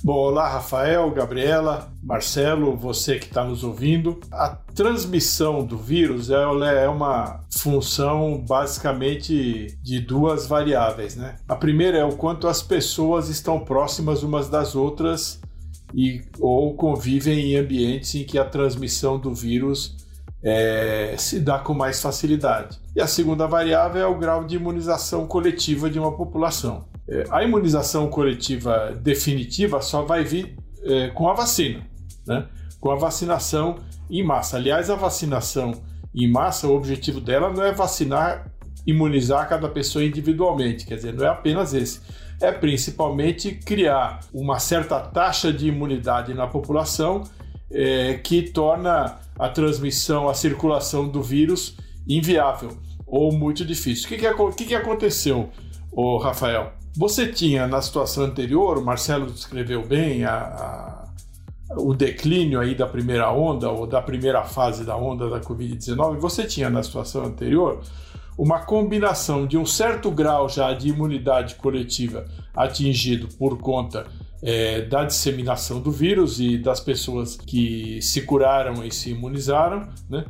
Bom, 0.05 0.15
olá 0.15 0.49
Rafael, 0.49 1.09
Gabriela, 1.13 1.93
Marcelo, 2.03 2.77
você 2.77 3.21
que 3.21 3.27
está 3.27 3.45
nos 3.45 3.63
ouvindo. 3.63 4.19
A 4.33 4.49
transmissão 4.75 5.65
do 5.65 5.79
vírus 5.79 6.29
ela 6.29 6.73
é 6.73 6.89
uma 6.89 7.39
função 7.49 8.45
basicamente 8.45 9.79
de 9.81 10.01
duas 10.01 10.45
variáveis, 10.49 11.15
né? 11.15 11.37
A 11.47 11.55
primeira 11.55 11.99
é 11.99 12.05
o 12.05 12.17
quanto 12.17 12.49
as 12.49 12.61
pessoas 12.61 13.29
estão 13.29 13.61
próximas 13.61 14.25
umas 14.25 14.49
das 14.49 14.75
outras 14.75 15.41
e 15.95 16.21
ou 16.41 16.75
convivem 16.75 17.53
em 17.53 17.57
ambientes 17.57 18.13
em 18.17 18.25
que 18.25 18.39
a 18.39 18.45
transmissão 18.45 19.21
do 19.21 19.33
vírus 19.33 19.97
é, 20.43 21.15
se 21.17 21.39
dá 21.41 21.59
com 21.59 21.73
mais 21.73 22.01
facilidade. 22.03 22.79
E 22.97 23.01
a 23.01 23.07
segunda 23.07 23.47
variável 23.47 24.03
é 24.03 24.07
o 24.07 24.19
grau 24.19 24.45
de 24.45 24.57
imunização 24.57 25.27
coletiva 25.27 25.89
de 25.89 25.99
uma 25.99 26.13
população. 26.13 26.85
É, 27.09 27.25
a 27.31 27.43
imunização 27.45 28.09
coletiva 28.09 28.93
definitiva 29.01 29.81
só 29.81 30.03
vai 30.03 30.25
vir 30.25 30.57
é, 30.83 31.09
com 31.09 31.29
a 31.29 31.35
vacina, 31.35 31.87
né? 32.27 32.47
com 32.81 32.91
a 32.91 32.97
vacinação 32.97 33.77
em 34.11 34.23
massa. 34.23 34.57
Aliás, 34.57 34.91
a 34.91 34.97
vacinação 34.97 35.73
em 36.15 36.31
massa, 36.31 36.67
o 36.67 36.75
objetivo 36.75 37.21
dela 37.21 37.51
não 37.51 37.63
é 37.63 37.73
vacinar, 37.73 38.51
imunizar 38.87 39.49
cada 39.49 39.69
pessoa 39.69 40.05
individualmente, 40.05 40.85
quer 40.85 40.97
dizer, 40.97 41.15
não 41.15 41.25
é 41.25 41.29
apenas 41.29 41.73
esse. 41.73 42.01
É 42.41 42.51
principalmente 42.51 43.53
criar 43.53 44.21
uma 44.35 44.59
certa 44.59 44.99
taxa 44.99 45.53
de 45.53 45.69
imunidade 45.69 46.35
na 46.35 46.49
população 46.49 47.23
é, 47.71 48.15
que 48.15 48.43
torna 48.43 49.22
a 49.39 49.49
transmissão, 49.49 50.29
a 50.29 50.35
circulação 50.35 51.09
do 51.09 51.23
vírus 51.23 51.77
inviável 52.07 52.77
ou 53.07 53.33
muito 53.33 53.65
difícil. 53.65 54.07
O 54.07 54.09
que, 54.09 54.17
que, 54.57 54.65
que, 54.67 54.75
aconteceu, 54.75 55.51
ô 55.91 56.19
Rafael? 56.19 56.73
Você 56.97 57.27
tinha 57.27 57.67
na 57.67 57.81
situação 57.81 58.25
anterior, 58.25 58.79
o 58.79 58.85
Marcelo 58.85 59.27
descreveu 59.27 59.87
bem 59.87 60.25
a, 60.25 60.35
a, 60.35 61.09
o 61.77 61.95
declínio 61.95 62.61
aí 62.61 62.75
da 62.75 62.87
primeira 62.87 63.33
onda 63.33 63.71
ou 63.71 63.87
da 63.87 64.01
primeira 64.01 64.45
fase 64.45 64.85
da 64.85 64.97
onda 64.97 65.29
da 65.29 65.41
Covid-19. 65.41 66.19
Você 66.19 66.45
tinha 66.45 66.69
na 66.69 66.83
situação 66.83 67.25
anterior 67.25 67.81
uma 68.37 68.61
combinação 68.61 69.47
de 69.47 69.59
um 69.59 69.67
certo 69.67 70.11
grau 70.11 70.49
já 70.49 70.73
de 70.73 70.89
imunidade 70.89 71.55
coletiva 71.57 72.27
atingido 72.55 73.29
por 73.37 73.59
conta 73.59 74.07
é, 74.43 74.83
da 74.83 75.05
disseminação 75.05 75.81
do 75.81 75.91
vírus 75.91 76.41
e 76.41 76.59
das 76.59 76.81
pessoas 76.81 77.37
que 77.37 78.03
se 78.03 78.23
curaram 78.23 78.85
e 78.85 78.91
se 78.91 79.11
imunizaram, 79.11 79.89
né? 80.11 80.25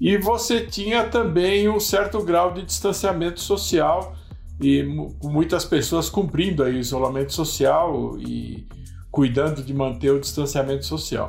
E 0.00 0.16
você 0.16 0.66
tinha 0.66 1.04
também 1.04 1.68
um 1.68 1.78
certo 1.78 2.20
grau 2.24 2.52
de 2.52 2.64
distanciamento 2.64 3.40
social 3.40 4.16
e 4.60 4.82
muitas 5.22 5.64
pessoas 5.64 6.10
cumprindo 6.10 6.64
aí 6.64 6.74
o 6.74 6.80
isolamento 6.80 7.32
social 7.32 8.18
e 8.18 8.66
cuidando 9.12 9.62
de 9.62 9.72
manter 9.72 10.10
o 10.10 10.18
distanciamento 10.18 10.84
social. 10.86 11.28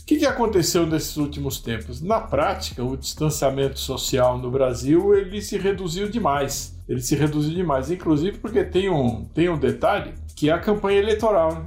O 0.00 0.04
que, 0.04 0.18
que 0.18 0.26
aconteceu 0.26 0.86
nesses 0.86 1.16
últimos 1.16 1.58
tempos? 1.60 2.02
Na 2.02 2.20
prática, 2.20 2.84
o 2.84 2.96
distanciamento 2.96 3.78
social 3.78 4.36
no 4.36 4.50
Brasil 4.50 5.14
ele 5.14 5.40
se 5.40 5.56
reduziu 5.56 6.10
demais. 6.10 6.76
Ele 6.88 7.00
se 7.00 7.14
reduziu 7.14 7.54
demais, 7.54 7.90
inclusive 7.90 8.38
porque 8.38 8.64
tem 8.64 8.88
um, 8.88 9.24
tem 9.26 9.48
um 9.48 9.58
detalhe 9.58 10.12
que 10.36 10.50
é 10.50 10.52
a 10.52 10.58
campanha 10.58 10.98
eleitoral. 10.98 11.54
Né? 11.54 11.64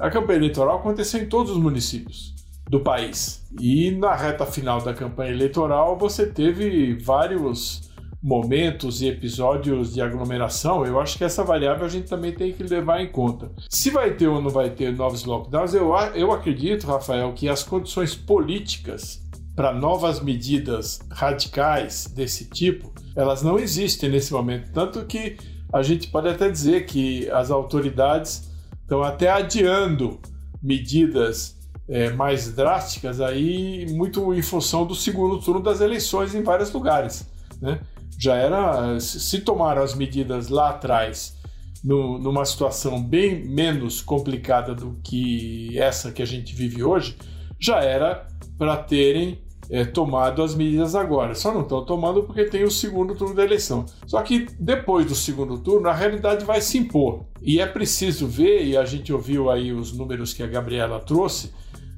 A 0.00 0.10
campanha 0.10 0.38
eleitoral 0.38 0.78
aconteceu 0.78 1.22
em 1.22 1.26
todos 1.26 1.52
os 1.52 1.58
municípios 1.58 2.34
do 2.68 2.80
país. 2.80 3.44
E 3.60 3.90
na 3.92 4.14
reta 4.14 4.44
final 4.44 4.82
da 4.82 4.92
campanha 4.92 5.30
eleitoral 5.30 5.96
você 5.96 6.26
teve 6.26 6.94
vários 6.94 7.86
momentos 8.22 9.02
e 9.02 9.08
episódios 9.08 9.94
de 9.94 10.00
aglomeração, 10.00 10.84
eu 10.84 10.98
acho 10.98 11.16
que 11.16 11.22
essa 11.22 11.44
variável 11.44 11.86
a 11.86 11.88
gente 11.88 12.08
também 12.08 12.32
tem 12.32 12.52
que 12.52 12.62
levar 12.64 13.00
em 13.00 13.06
conta. 13.06 13.52
Se 13.70 13.88
vai 13.88 14.14
ter 14.14 14.26
ou 14.26 14.42
não 14.42 14.50
vai 14.50 14.68
ter 14.70 14.92
novos 14.92 15.24
lockdowns, 15.24 15.74
eu, 15.74 15.94
eu 16.14 16.32
acredito, 16.32 16.88
Rafael, 16.88 17.32
que 17.34 17.48
as 17.48 17.62
condições 17.62 18.16
políticas 18.16 19.22
para 19.56 19.72
novas 19.72 20.20
medidas 20.20 21.00
radicais 21.10 22.06
desse 22.14 22.44
tipo, 22.44 22.92
elas 23.16 23.42
não 23.42 23.58
existem 23.58 24.08
nesse 24.08 24.32
momento. 24.32 24.70
Tanto 24.70 25.04
que 25.06 25.36
a 25.72 25.82
gente 25.82 26.08
pode 26.08 26.28
até 26.28 26.48
dizer 26.48 26.86
que 26.86 27.28
as 27.30 27.50
autoridades 27.50 28.48
estão 28.82 29.02
até 29.02 29.30
adiando 29.30 30.20
medidas 30.62 31.56
é, 31.88 32.10
mais 32.10 32.52
drásticas 32.52 33.20
aí, 33.20 33.86
muito 33.90 34.34
em 34.34 34.42
função 34.42 34.86
do 34.86 34.94
segundo 34.94 35.40
turno 35.40 35.62
das 35.62 35.80
eleições 35.80 36.34
em 36.34 36.42
vários 36.42 36.70
lugares. 36.70 37.26
Né? 37.60 37.80
já 38.18 38.34
era. 38.34 38.98
Se 39.00 39.40
tomaram 39.40 39.82
as 39.82 39.94
medidas 39.94 40.48
lá 40.48 40.70
atrás, 40.70 41.36
no, 41.84 42.18
numa 42.18 42.44
situação 42.44 43.02
bem 43.02 43.44
menos 43.44 44.00
complicada 44.00 44.74
do 44.74 44.98
que 45.02 45.78
essa 45.78 46.10
que 46.10 46.22
a 46.22 46.26
gente 46.26 46.54
vive 46.54 46.82
hoje, 46.82 47.16
já 47.60 47.80
era 47.80 48.26
para 48.58 48.76
terem 48.76 49.38
é, 49.70 49.84
tomado 49.84 50.42
as 50.42 50.54
medidas 50.54 50.94
agora. 50.94 51.34
Só 51.34 51.52
não 51.52 51.62
estão 51.62 51.84
tomando 51.84 52.22
porque 52.22 52.44
tem 52.44 52.64
o 52.64 52.70
segundo 52.70 53.14
turno 53.14 53.34
da 53.34 53.44
eleição. 53.44 53.84
Só 54.06 54.22
que 54.22 54.46
depois 54.58 55.06
do 55.06 55.14
segundo 55.14 55.58
turno, 55.58 55.88
a 55.88 55.94
realidade 55.94 56.44
vai 56.44 56.60
se 56.60 56.78
impor. 56.78 57.24
E 57.42 57.60
é 57.60 57.66
preciso 57.66 58.26
ver, 58.26 58.64
e 58.64 58.76
a 58.76 58.84
gente 58.84 59.12
ouviu 59.12 59.50
aí 59.50 59.72
os 59.72 59.92
números 59.92 60.32
que 60.32 60.42
a 60.42 60.46
Gabriela 60.46 61.00
trouxe, 61.00 61.52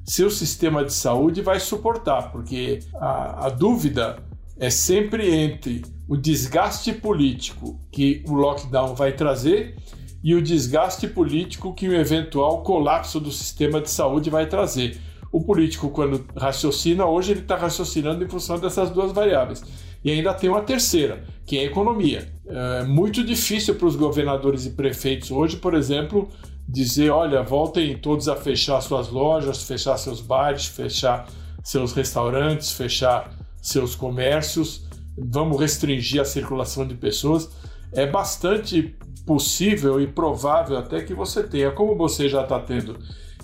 se 0.05 0.23
o 0.23 0.29
sistema 0.29 0.83
de 0.83 0.93
saúde 0.93 1.41
vai 1.41 1.59
suportar, 1.59 2.31
porque 2.31 2.79
a, 2.95 3.47
a 3.47 3.49
dúvida 3.49 4.23
é 4.57 4.69
sempre 4.69 5.33
entre 5.33 5.83
o 6.07 6.17
desgaste 6.17 6.91
político 6.91 7.79
que 7.91 8.23
o 8.27 8.33
lockdown 8.33 8.95
vai 8.95 9.13
trazer 9.13 9.75
e 10.23 10.33
o 10.33 10.41
desgaste 10.41 11.07
político 11.07 11.73
que 11.73 11.87
o 11.87 11.93
eventual 11.93 12.63
colapso 12.63 13.19
do 13.19 13.31
sistema 13.31 13.79
de 13.79 13.89
saúde 13.89 14.29
vai 14.29 14.47
trazer. 14.47 14.99
O 15.31 15.41
político, 15.43 15.89
quando 15.89 16.25
raciocina, 16.35 17.05
hoje 17.05 17.31
ele 17.31 17.41
está 17.41 17.55
raciocinando 17.55 18.23
em 18.23 18.27
função 18.27 18.59
dessas 18.59 18.89
duas 18.89 19.11
variáveis. 19.11 19.63
E 20.03 20.11
ainda 20.11 20.33
tem 20.33 20.49
uma 20.49 20.61
terceira, 20.61 21.23
que 21.45 21.57
é 21.57 21.61
a 21.61 21.65
economia. 21.65 22.31
É 22.47 22.83
muito 22.83 23.23
difícil 23.23 23.75
para 23.75 23.87
os 23.87 23.95
governadores 23.95 24.65
e 24.65 24.71
prefeitos 24.71 25.29
hoje, 25.29 25.57
por 25.57 25.73
exemplo, 25.73 26.29
dizer: 26.67 27.09
olha, 27.09 27.43
voltem 27.43 27.97
todos 27.97 28.27
a 28.27 28.35
fechar 28.35 28.81
suas 28.81 29.09
lojas, 29.09 29.63
fechar 29.63 29.97
seus 29.97 30.21
bares, 30.21 30.65
fechar 30.65 31.27
seus 31.63 31.93
restaurantes, 31.93 32.71
fechar 32.71 33.31
seus 33.61 33.93
comércios, 33.93 34.87
vamos 35.17 35.59
restringir 35.59 36.21
a 36.21 36.25
circulação 36.25 36.87
de 36.87 36.95
pessoas. 36.95 37.49
É 37.91 38.07
bastante 38.07 38.95
possível 39.25 39.99
e 39.99 40.07
provável 40.07 40.77
até 40.77 41.01
que 41.01 41.13
você 41.13 41.43
tenha, 41.43 41.71
como 41.71 41.95
você 41.95 42.29
já 42.29 42.43
está 42.43 42.59
tendo 42.59 42.97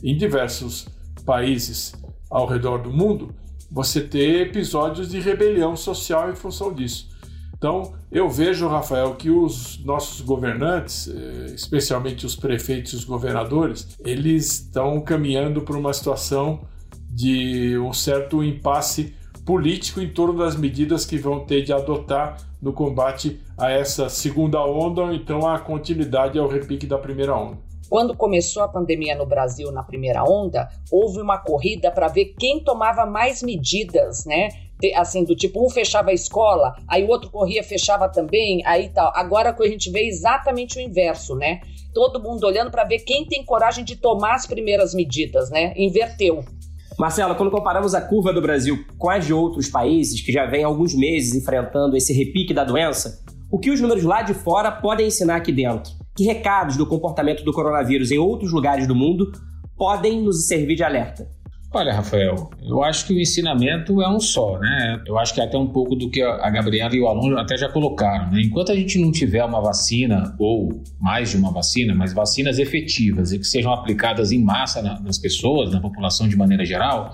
em 0.04 0.15
diversos 0.15 0.88
países 1.25 1.94
ao 2.29 2.46
redor 2.46 2.79
do 2.79 2.91
mundo, 2.91 3.34
você 3.72 4.01
ter 4.01 4.48
episódios 4.48 5.10
de 5.10 5.20
rebelião 5.20 5.75
social 5.75 6.29
em 6.32 6.36
função 6.36 6.74
disso. 6.74 7.10
Então, 7.58 7.94
eu 8.12 8.29
vejo, 8.29 8.67
Rafael, 8.67 9.15
que 9.15 9.29
os 9.29 9.84
nossos 9.84 10.22
governantes, 10.22 11.08
eh, 11.08 11.53
especialmente 11.55 12.25
os 12.25 12.36
prefeitos 12.36 12.94
e 12.94 12.96
os 12.98 13.03
governadores, 13.05 13.98
eles 14.03 14.60
estão 14.60 15.01
caminhando 15.01 15.62
para 15.62 15.77
uma 15.77 15.94
situação 15.94 16.62
de 17.10 17.77
um 17.77 17.94
certo 17.94 18.44
impasse 18.44 19.15
político 19.46 20.01
em 20.01 20.10
torno 20.10 20.38
das 20.38 20.55
medidas 20.55 21.05
que 21.05 21.17
vão 21.17 21.46
ter 21.46 21.63
de 21.63 21.72
adotar 21.72 22.38
no 22.62 22.74
combate 22.74 23.39
a 23.58 23.70
essa 23.70 24.10
segunda 24.10 24.63
onda, 24.65 25.01
ou 25.03 25.13
então 25.13 25.48
a 25.48 25.60
continuidade 25.60 26.38
ao 26.38 26.48
repique 26.48 26.86
da 26.86 26.98
primeira 26.98 27.36
onda. 27.36 27.58
Quando 27.89 28.15
começou 28.15 28.63
a 28.63 28.68
pandemia 28.68 29.15
no 29.15 29.25
Brasil 29.25 29.72
na 29.72 29.84
primeira 29.84 30.24
onda, 30.24 30.68
houve 30.92 31.22
uma 31.22 31.38
corrida 31.38 31.92
para 31.92 32.08
ver 32.08 32.34
quem 32.38 32.63
tomava 32.63 33.06
mais 33.06 33.44
medidas, 33.44 34.25
né? 34.25 34.50
Assim, 34.96 35.24
do 35.24 35.36
tipo, 35.36 35.65
um 35.65 35.70
fechava 35.70 36.10
a 36.10 36.13
escola, 36.13 36.75
aí 36.88 37.04
o 37.04 37.08
outro 37.08 37.30
corria, 37.30 37.63
fechava 37.63 38.10
também, 38.10 38.62
aí 38.65 38.89
tal. 38.89 39.12
Agora 39.15 39.56
a 39.58 39.68
gente 39.68 39.89
vê 39.89 40.06
exatamente 40.08 40.77
o 40.77 40.82
inverso, 40.82 41.36
né? 41.36 41.62
Todo 41.94 42.22
mundo 42.22 42.46
olhando 42.46 42.70
para 42.70 42.84
ver 42.84 43.00
quem 43.00 43.25
tem 43.25 43.44
coragem 43.46 43.86
de 43.86 43.96
tomar 43.96 44.36
as 44.36 44.46
primeiras 44.46 44.94
medidas, 44.94 45.50
né? 45.50 45.74
Inverteu. 45.77 46.44
Marcelo, 46.98 47.36
quando 47.36 47.51
comparamos 47.51 47.94
a 47.94 48.01
curva 48.01 48.34
do 48.34 48.42
Brasil 48.42 48.86
com 48.98 49.10
as 49.10 49.25
de 49.25 49.34
outros 49.34 49.70
países 49.70 50.22
que 50.22 50.32
já 50.32 50.46
vêm 50.46 50.63
alguns 50.63 50.94
meses 50.94 51.36
enfrentando 51.36 51.96
esse 51.96 52.13
repique 52.13 52.54
da 52.54 52.63
doença, 52.63 53.24
o 53.51 53.60
que 53.60 53.70
os 53.70 53.80
números 53.80 54.04
lá 54.04 54.22
de 54.22 54.34
fora 54.34 54.72
podem 54.72 55.08
ensinar 55.08 55.38
aqui 55.38 55.51
dentro? 55.51 56.04
Que 56.15 56.24
recados 56.24 56.77
do 56.77 56.88
comportamento 56.88 57.43
do 57.43 57.51
coronavírus 57.51 58.10
em 58.10 58.17
outros 58.17 58.51
lugares 58.51 58.88
do 58.88 58.95
mundo 58.95 59.31
podem 59.77 60.22
nos 60.22 60.48
servir 60.48 60.75
de 60.75 60.84
alerta? 60.84 61.27
Olha, 61.74 61.91
Rafael, 61.91 62.50
eu 62.63 62.81
acho 62.81 63.05
que 63.05 63.13
o 63.13 63.19
ensinamento 63.19 64.01
é 64.01 64.10
um 64.10 64.17
só, 64.17 64.57
né? 64.57 65.03
Eu 65.05 65.19
acho 65.19 65.34
que 65.34 65.41
é 65.41 65.43
até 65.43 65.57
um 65.57 65.67
pouco 65.67 65.93
do 65.93 66.10
que 66.10 66.22
a 66.22 66.50
Gabriela 66.50 66.95
e 66.95 67.01
o 67.01 67.07
aluno 67.07 67.38
até 67.38 67.57
já 67.57 67.67
colocaram, 67.67 68.31
né? 68.31 68.39
Enquanto 68.41 68.72
a 68.72 68.75
gente 68.75 68.98
não 68.98 69.12
tiver 69.12 69.43
uma 69.43 69.60
vacina, 69.60 70.34
ou 70.39 70.81
mais 71.01 71.31
de 71.31 71.36
uma 71.36 71.51
vacina, 71.51 71.93
mas 71.93 72.13
vacinas 72.13 72.60
efetivas 72.60 73.34
e 73.34 73.39
que 73.39 73.43
sejam 73.43 73.74
aplicadas 73.74 74.31
em 74.31 74.41
massa 74.41 74.81
nas 74.81 75.17
pessoas, 75.17 75.74
na 75.74 75.81
população 75.81 76.29
de 76.29 76.38
maneira 76.38 76.63
geral, 76.63 77.12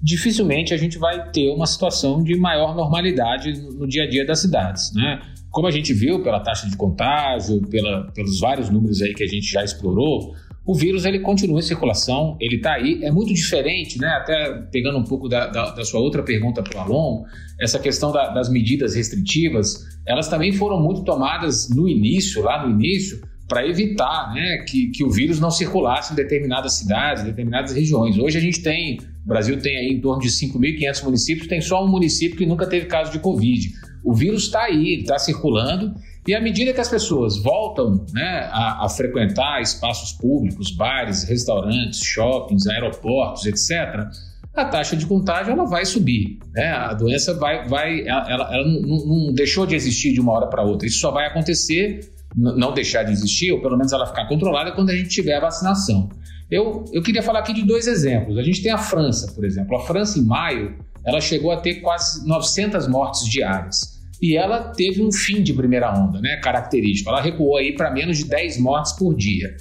dificilmente 0.00 0.72
a 0.72 0.76
gente 0.76 0.96
vai 0.96 1.32
ter 1.32 1.50
uma 1.50 1.66
situação 1.66 2.22
de 2.22 2.36
maior 2.36 2.76
normalidade 2.76 3.52
no 3.72 3.88
dia 3.88 4.04
a 4.04 4.08
dia 4.08 4.24
das 4.24 4.38
cidades, 4.38 4.92
né? 4.94 5.20
Como 5.54 5.68
a 5.68 5.70
gente 5.70 5.94
viu 5.94 6.20
pela 6.20 6.40
taxa 6.40 6.68
de 6.68 6.76
contágio, 6.76 7.62
pela, 7.68 8.10
pelos 8.10 8.40
vários 8.40 8.68
números 8.68 9.00
aí 9.00 9.14
que 9.14 9.22
a 9.22 9.26
gente 9.28 9.46
já 9.46 9.62
explorou, 9.62 10.34
o 10.66 10.74
vírus 10.74 11.04
ele 11.04 11.20
continua 11.20 11.60
em 11.60 11.62
circulação, 11.62 12.36
ele 12.40 12.56
está 12.56 12.72
aí, 12.72 13.04
é 13.04 13.12
muito 13.12 13.32
diferente, 13.32 13.96
né? 14.00 14.08
Até 14.08 14.52
pegando 14.72 14.98
um 14.98 15.04
pouco 15.04 15.28
da, 15.28 15.46
da, 15.46 15.70
da 15.70 15.84
sua 15.84 16.00
outra 16.00 16.24
pergunta 16.24 16.60
para 16.60 16.76
o 16.76 16.80
Alon, 16.80 17.22
essa 17.60 17.78
questão 17.78 18.10
da, 18.10 18.30
das 18.30 18.48
medidas 18.48 18.96
restritivas, 18.96 19.86
elas 20.04 20.26
também 20.26 20.52
foram 20.52 20.82
muito 20.82 21.04
tomadas 21.04 21.68
no 21.70 21.88
início, 21.88 22.42
lá 22.42 22.66
no 22.66 22.72
início, 22.72 23.22
para 23.46 23.64
evitar 23.64 24.34
né, 24.34 24.64
que, 24.68 24.88
que 24.88 25.04
o 25.04 25.10
vírus 25.10 25.38
não 25.38 25.52
circulasse 25.52 26.14
em 26.14 26.16
determinadas 26.16 26.78
cidades, 26.78 27.22
em 27.22 27.26
determinadas 27.26 27.72
regiões. 27.72 28.18
Hoje 28.18 28.38
a 28.38 28.40
gente 28.40 28.60
tem, 28.60 28.98
o 29.24 29.28
Brasil 29.28 29.56
tem 29.60 29.76
aí 29.76 29.92
em 29.92 30.00
torno 30.00 30.20
de 30.20 30.30
5.500 30.30 31.04
municípios, 31.04 31.46
tem 31.46 31.60
só 31.60 31.84
um 31.84 31.88
município 31.88 32.36
que 32.36 32.44
nunca 32.44 32.66
teve 32.66 32.86
caso 32.86 33.12
de 33.12 33.20
Covid. 33.20 33.72
O 34.04 34.12
vírus 34.12 34.44
está 34.44 34.64
aí, 34.64 35.00
está 35.00 35.18
circulando 35.18 35.94
e 36.26 36.34
à 36.34 36.40
medida 36.40 36.72
que 36.72 36.80
as 36.80 36.88
pessoas 36.88 37.36
voltam 37.36 38.04
né, 38.12 38.48
a, 38.50 38.86
a, 38.86 38.88
frequentar 38.88 39.60
espaços 39.60 40.12
públicos, 40.12 40.70
bares, 40.70 41.24
restaurantes, 41.24 42.00
shoppings, 42.00 42.66
aeroportos, 42.66 43.44
etc., 43.44 44.06
a 44.54 44.64
taxa 44.64 44.96
de 44.96 45.04
contágio 45.04 45.52
ela 45.52 45.64
vai 45.64 45.84
subir. 45.84 46.38
Né? 46.54 46.68
A 46.70 46.94
doença 46.94 47.34
vai, 47.34 47.66
vai 47.66 48.06
ela, 48.06 48.54
ela 48.54 48.64
não, 48.64 49.06
não, 49.06 49.32
deixou 49.34 49.66
de 49.66 49.74
existir 49.74 50.12
de 50.12 50.20
uma 50.20 50.32
hora 50.32 50.46
para 50.46 50.62
outra. 50.62 50.86
Isso 50.86 51.00
só 51.00 51.10
vai 51.10 51.26
acontecer, 51.26 52.08
não 52.36 52.72
deixar 52.72 53.02
de 53.02 53.10
existir, 53.10 53.50
ou 53.50 53.60
pelo 53.60 53.76
menos 53.76 53.92
ela 53.92 54.06
ficar 54.06 54.28
controlada 54.28 54.70
quando 54.70 54.90
a 54.90 54.96
gente 54.96 55.08
tiver 55.08 55.34
a 55.34 55.40
vacinação. 55.40 56.08
Eu, 56.48 56.84
eu 56.92 57.02
queria 57.02 57.22
falar 57.22 57.40
aqui 57.40 57.52
de 57.52 57.64
dois 57.64 57.88
exemplos. 57.88 58.38
A 58.38 58.42
gente 58.42 58.62
tem 58.62 58.70
a 58.70 58.78
França, 58.78 59.32
por 59.32 59.44
exemplo. 59.44 59.76
A 59.76 59.80
França, 59.80 60.20
em 60.20 60.22
maio, 60.24 60.78
ela 61.04 61.20
chegou 61.20 61.50
a 61.50 61.56
ter 61.56 61.80
quase 61.80 62.24
900 62.24 62.86
mortes 62.86 63.28
diárias 63.28 63.93
e 64.24 64.38
ela 64.38 64.70
teve 64.70 65.02
um 65.02 65.12
fim 65.12 65.42
de 65.42 65.52
primeira 65.52 65.92
onda, 65.92 66.18
né, 66.18 66.38
característico. 66.38 67.10
Ela 67.10 67.20
recuou 67.20 67.58
aí 67.58 67.74
para 67.74 67.90
menos 67.90 68.16
de 68.16 68.24
10 68.24 68.58
mortes 68.58 68.92
por 68.92 69.14
dia. 69.14 69.54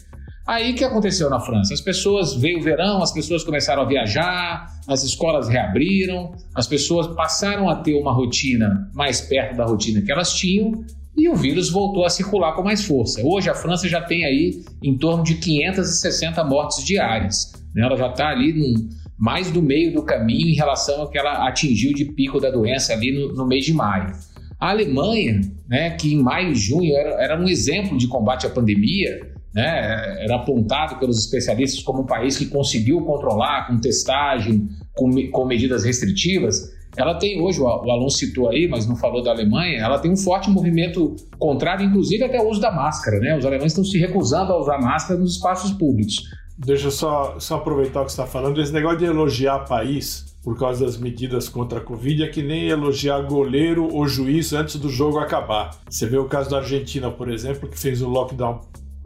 Aí 0.48 0.72
o 0.72 0.76
que 0.76 0.86
aconteceu 0.86 1.30
na 1.30 1.38
França? 1.38 1.74
As 1.74 1.82
pessoas 1.82 2.34
veio 2.36 2.60
o 2.60 2.62
verão, 2.62 3.04
as 3.04 3.12
pessoas 3.12 3.44
começaram 3.44 3.82
a 3.82 3.86
viajar, 3.86 4.66
as 4.88 5.04
escolas 5.04 5.50
reabriram, 5.50 6.32
as 6.56 6.66
pessoas 6.66 7.08
passaram 7.08 7.68
a 7.68 7.76
ter 7.76 7.94
uma 7.96 8.14
rotina 8.14 8.90
mais 8.94 9.20
perto 9.20 9.58
da 9.58 9.66
rotina 9.66 10.02
que 10.02 10.10
elas 10.10 10.32
tinham 10.32 10.72
e 11.18 11.28
o 11.28 11.36
vírus 11.36 11.70
voltou 11.70 12.06
a 12.06 12.10
circular 12.10 12.54
com 12.54 12.64
mais 12.64 12.86
força. 12.86 13.22
Hoje 13.22 13.50
a 13.50 13.54
França 13.54 13.86
já 13.90 14.02
tem 14.02 14.24
aí 14.24 14.64
em 14.82 14.98
torno 14.98 15.26
de 15.26 15.36
560 15.36 16.42
mortes 16.46 16.86
diárias. 16.86 17.52
Né? 17.76 17.84
Ela 17.84 17.98
já 17.98 18.08
está 18.08 18.30
ali 18.30 18.54
num, 18.54 18.90
mais 19.18 19.52
do 19.52 19.62
meio 19.62 19.94
do 19.94 20.04
caminho 20.04 20.48
em 20.48 20.56
relação 20.56 21.02
ao 21.02 21.10
que 21.10 21.18
ela 21.18 21.46
atingiu 21.50 21.94
de 21.94 22.06
pico 22.06 22.40
da 22.40 22.50
doença 22.50 22.94
ali 22.94 23.12
no, 23.12 23.34
no 23.34 23.46
mês 23.46 23.66
de 23.66 23.74
maio. 23.74 24.14
A 24.64 24.70
Alemanha, 24.70 25.42
né, 25.68 25.90
que 25.90 26.14
em 26.14 26.24
maio 26.24 26.54
e 26.54 26.56
junho 26.56 26.96
era, 26.96 27.22
era 27.22 27.38
um 27.38 27.50
exemplo 27.50 27.98
de 27.98 28.08
combate 28.08 28.48
à 28.48 28.50
pandemia, 28.50 29.20
né, 29.54 30.24
era 30.24 30.38
apontado 30.38 30.98
pelos 31.00 31.20
especialistas 31.20 31.84
como 31.84 32.04
um 32.04 32.06
país 32.06 32.38
que 32.38 32.46
conseguiu 32.46 33.02
controlar 33.02 33.68
com 33.68 33.78
testagem, 33.78 34.70
com, 34.96 35.12
com 35.32 35.46
medidas 35.46 35.84
restritivas, 35.84 36.72
ela 36.96 37.16
tem 37.16 37.42
hoje, 37.42 37.60
o 37.60 37.68
Alonso 37.68 38.20
citou 38.20 38.48
aí, 38.48 38.66
mas 38.70 38.88
não 38.88 38.96
falou 38.96 39.22
da 39.22 39.32
Alemanha, 39.32 39.80
ela 39.80 40.00
tem 40.00 40.10
um 40.10 40.16
forte 40.16 40.50
movimento 40.50 41.14
contrário, 41.38 41.86
inclusive 41.86 42.24
até 42.24 42.40
o 42.40 42.50
uso 42.50 42.62
da 42.62 42.72
máscara. 42.72 43.20
Né? 43.20 43.38
Os 43.38 43.46
alemães 43.46 43.74
estão 43.74 43.84
se 43.84 43.98
recusando 43.98 44.54
a 44.54 44.60
usar 44.60 44.78
máscara 44.80 45.20
nos 45.20 45.36
espaços 45.36 45.72
públicos. 45.72 46.24
Deixa 46.58 46.88
eu 46.88 46.92
só, 46.92 47.38
só 47.38 47.56
aproveitar 47.56 48.02
o 48.02 48.06
que 48.06 48.14
você 48.14 48.22
está 48.22 48.32
falando. 48.32 48.62
Esse 48.62 48.72
negócio 48.72 49.00
de 49.00 49.06
elogiar 49.06 49.66
país 49.66 50.33
por 50.44 50.60
causa 50.60 50.86
das 50.86 50.98
medidas 50.98 51.48
contra 51.48 51.80
a 51.80 51.82
Covid 51.82 52.24
é 52.24 52.28
que 52.28 52.44
nem 52.44 52.68
elogiar 52.68 53.22
goleiro 53.22 53.88
ou 53.92 54.08
juiz 54.08 54.52
antes 54.52 54.76
do 54.76 54.90
jogo 54.90 55.18
acabar. 55.18 55.72
Você 55.90 56.06
vê 56.06 56.18
o 56.18 56.26
caso 56.26 56.50
da 56.50 56.58
Argentina, 56.58 57.10
por 57.10 57.32
exemplo, 57.32 57.70
que 57.70 57.80
fez 57.80 58.02
um 58.02 58.10
lockdown 58.10 58.60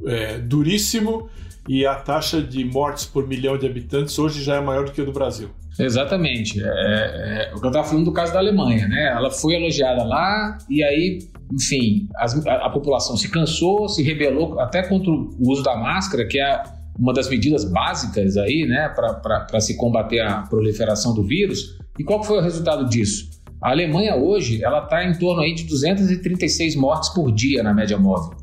é, 0.05 0.39
duríssimo 0.39 1.29
e 1.67 1.85
a 1.85 1.95
taxa 1.95 2.41
de 2.41 2.65
mortes 2.65 3.05
por 3.05 3.27
milhão 3.27 3.57
de 3.57 3.67
habitantes 3.67 4.17
hoje 4.17 4.43
já 4.43 4.55
é 4.55 4.61
maior 4.61 4.85
do 4.85 4.91
que 4.91 5.01
a 5.01 5.05
do 5.05 5.11
Brasil. 5.11 5.49
Exatamente. 5.79 6.59
É, 6.59 6.65
é, 6.65 7.51
o 7.55 7.59
que 7.59 7.65
eu 7.65 7.69
estava 7.69 7.87
falando 7.87 8.05
do 8.05 8.11
caso 8.11 8.33
da 8.33 8.39
Alemanha, 8.39 8.87
né? 8.87 9.13
Ela 9.15 9.29
foi 9.29 9.53
elogiada 9.53 10.03
lá 10.03 10.57
e 10.67 10.83
aí, 10.83 11.19
enfim, 11.53 12.07
as, 12.15 12.45
a, 12.47 12.65
a, 12.65 12.69
população 12.71 13.15
se 13.15 13.29
cansou, 13.29 13.87
se 13.87 14.01
rebelou 14.01 14.59
até 14.59 14.81
contra 14.81 15.11
o 15.11 15.35
uso 15.39 15.61
da 15.61 15.75
máscara, 15.75 16.25
que 16.25 16.39
é 16.39 16.63
uma 16.97 17.13
das 17.13 17.29
medidas 17.29 17.63
básicas 17.65 18.37
aí, 18.37 18.65
né, 18.67 18.89
para 18.89 19.59
se 19.59 19.75
combater 19.77 20.19
a 20.19 20.41
proliferação 20.41 21.13
do 21.13 21.23
vírus. 21.23 21.77
E 21.97 22.03
qual 22.03 22.23
foi 22.23 22.39
o 22.39 22.41
resultado 22.41 22.89
disso? 22.89 23.29
A 23.61 23.71
Alemanha 23.71 24.15
hoje 24.15 24.63
ela 24.63 24.83
está 24.83 25.03
em 25.03 25.17
torno 25.17 25.41
aí 25.41 25.53
de 25.53 25.63
236 25.63 26.75
mortes 26.75 27.09
por 27.09 27.31
dia 27.31 27.63
na 27.63 27.73
média 27.73 27.97
móvel. 27.97 28.37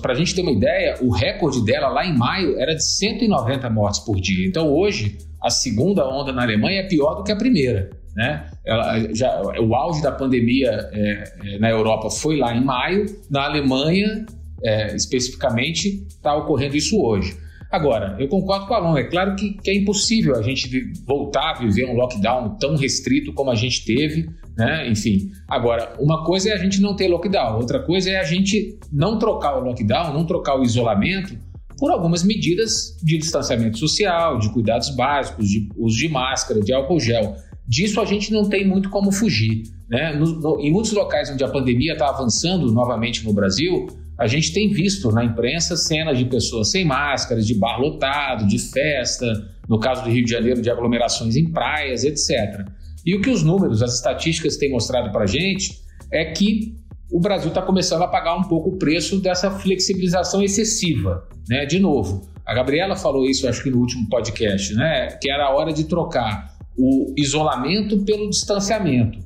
Para 0.00 0.12
a 0.12 0.14
gente 0.14 0.34
ter 0.34 0.42
uma 0.42 0.52
ideia, 0.52 0.96
o 1.02 1.10
recorde 1.10 1.64
dela 1.64 1.88
lá 1.88 2.06
em 2.06 2.16
maio 2.16 2.58
era 2.60 2.74
de 2.74 2.84
190 2.84 3.68
mortes 3.70 4.00
por 4.00 4.20
dia. 4.20 4.46
Então 4.46 4.72
hoje 4.72 5.18
a 5.42 5.50
segunda 5.50 6.08
onda 6.08 6.32
na 6.32 6.42
Alemanha 6.42 6.80
é 6.80 6.86
pior 6.86 7.14
do 7.14 7.24
que 7.24 7.32
a 7.32 7.36
primeira. 7.36 7.90
Né? 8.14 8.46
Ela, 8.64 9.12
já, 9.12 9.42
o 9.60 9.74
auge 9.74 10.00
da 10.00 10.12
pandemia 10.12 10.70
é, 10.92 11.24
é, 11.44 11.58
na 11.58 11.68
Europa 11.68 12.08
foi 12.08 12.36
lá 12.36 12.54
em 12.54 12.64
maio, 12.64 13.06
na 13.28 13.44
Alemanha 13.44 14.24
é, 14.62 14.94
especificamente 14.94 16.06
está 16.08 16.34
ocorrendo 16.36 16.76
isso 16.76 17.02
hoje. 17.02 17.36
Agora, 17.74 18.14
eu 18.20 18.28
concordo 18.28 18.68
com 18.68 18.72
o 18.72 18.76
Alon, 18.76 18.96
é 18.96 19.02
claro 19.02 19.34
que, 19.34 19.54
que, 19.54 19.68
é 19.68 19.74
impossível 19.74 20.36
a 20.36 20.42
gente 20.42 20.92
voltar 21.04 21.56
a 21.56 21.58
viver 21.58 21.84
um 21.90 21.96
lockdown 21.96 22.56
tão 22.56 22.76
restrito 22.76 23.32
como 23.32 23.50
a 23.50 23.56
gente 23.56 23.84
teve, 23.84 24.30
né? 24.56 24.88
Enfim. 24.88 25.32
Agora, 25.48 25.92
uma 25.98 26.22
coisa 26.24 26.50
é 26.50 26.52
a 26.52 26.56
gente 26.56 26.80
não 26.80 26.94
ter 26.94 27.08
lockdown, 27.08 27.56
outra 27.56 27.80
coisa 27.80 28.10
é 28.10 28.20
a 28.20 28.22
gente 28.22 28.78
não 28.92 29.18
trocar 29.18 29.58
o 29.58 29.64
lockdown, 29.64 30.14
não 30.14 30.24
trocar 30.24 30.56
o 30.56 30.62
isolamento 30.62 31.36
por 31.76 31.90
algumas 31.90 32.22
medidas 32.22 32.96
de 33.02 33.18
distanciamento 33.18 33.76
social, 33.76 34.38
de 34.38 34.52
cuidados 34.52 34.90
básicos, 34.90 35.48
de 35.48 35.68
uso 35.76 35.98
de 35.98 36.08
máscara, 36.08 36.60
de 36.60 36.72
álcool 36.72 37.00
gel. 37.00 37.34
Disso 37.66 38.00
a 38.00 38.04
gente 38.04 38.32
não 38.32 38.48
tem 38.48 38.64
muito 38.64 38.88
como 38.88 39.10
fugir. 39.10 39.64
Né? 39.90 40.14
No, 40.14 40.26
no, 40.26 40.60
em 40.60 40.70
muitos 40.70 40.92
locais 40.92 41.28
onde 41.28 41.42
a 41.42 41.48
pandemia 41.48 41.94
está 41.94 42.08
avançando 42.08 42.70
novamente 42.72 43.24
no 43.24 43.32
Brasil, 43.32 43.88
a 44.18 44.26
gente 44.26 44.52
tem 44.52 44.70
visto 44.70 45.10
na 45.10 45.24
imprensa 45.24 45.76
cenas 45.76 46.16
de 46.18 46.24
pessoas 46.24 46.70
sem 46.70 46.84
máscaras, 46.84 47.46
de 47.46 47.54
bar 47.54 47.80
lotado, 47.80 48.46
de 48.46 48.58
festa, 48.58 49.26
no 49.68 49.78
caso 49.78 50.04
do 50.04 50.10
Rio 50.10 50.24
de 50.24 50.30
Janeiro, 50.30 50.62
de 50.62 50.70
aglomerações 50.70 51.36
em 51.36 51.50
praias, 51.50 52.04
etc. 52.04 52.64
E 53.04 53.14
o 53.14 53.20
que 53.20 53.30
os 53.30 53.42
números, 53.42 53.82
as 53.82 53.94
estatísticas 53.94 54.56
têm 54.56 54.70
mostrado 54.70 55.10
para 55.10 55.24
a 55.24 55.26
gente 55.26 55.82
é 56.12 56.26
que 56.26 56.74
o 57.10 57.20
Brasil 57.20 57.48
está 57.48 57.60
começando 57.60 58.02
a 58.02 58.08
pagar 58.08 58.36
um 58.36 58.42
pouco 58.42 58.70
o 58.70 58.78
preço 58.78 59.20
dessa 59.20 59.50
flexibilização 59.50 60.42
excessiva. 60.42 61.28
Né? 61.48 61.66
De 61.66 61.78
novo, 61.78 62.28
a 62.46 62.54
Gabriela 62.54 62.96
falou 62.96 63.24
isso, 63.28 63.48
acho 63.48 63.62
que 63.62 63.70
no 63.70 63.78
último 63.78 64.08
podcast, 64.08 64.74
né? 64.74 65.08
que 65.20 65.30
era 65.30 65.46
a 65.46 65.50
hora 65.50 65.72
de 65.72 65.84
trocar 65.84 66.54
o 66.76 67.12
isolamento 67.16 68.04
pelo 68.04 68.28
distanciamento. 68.28 69.18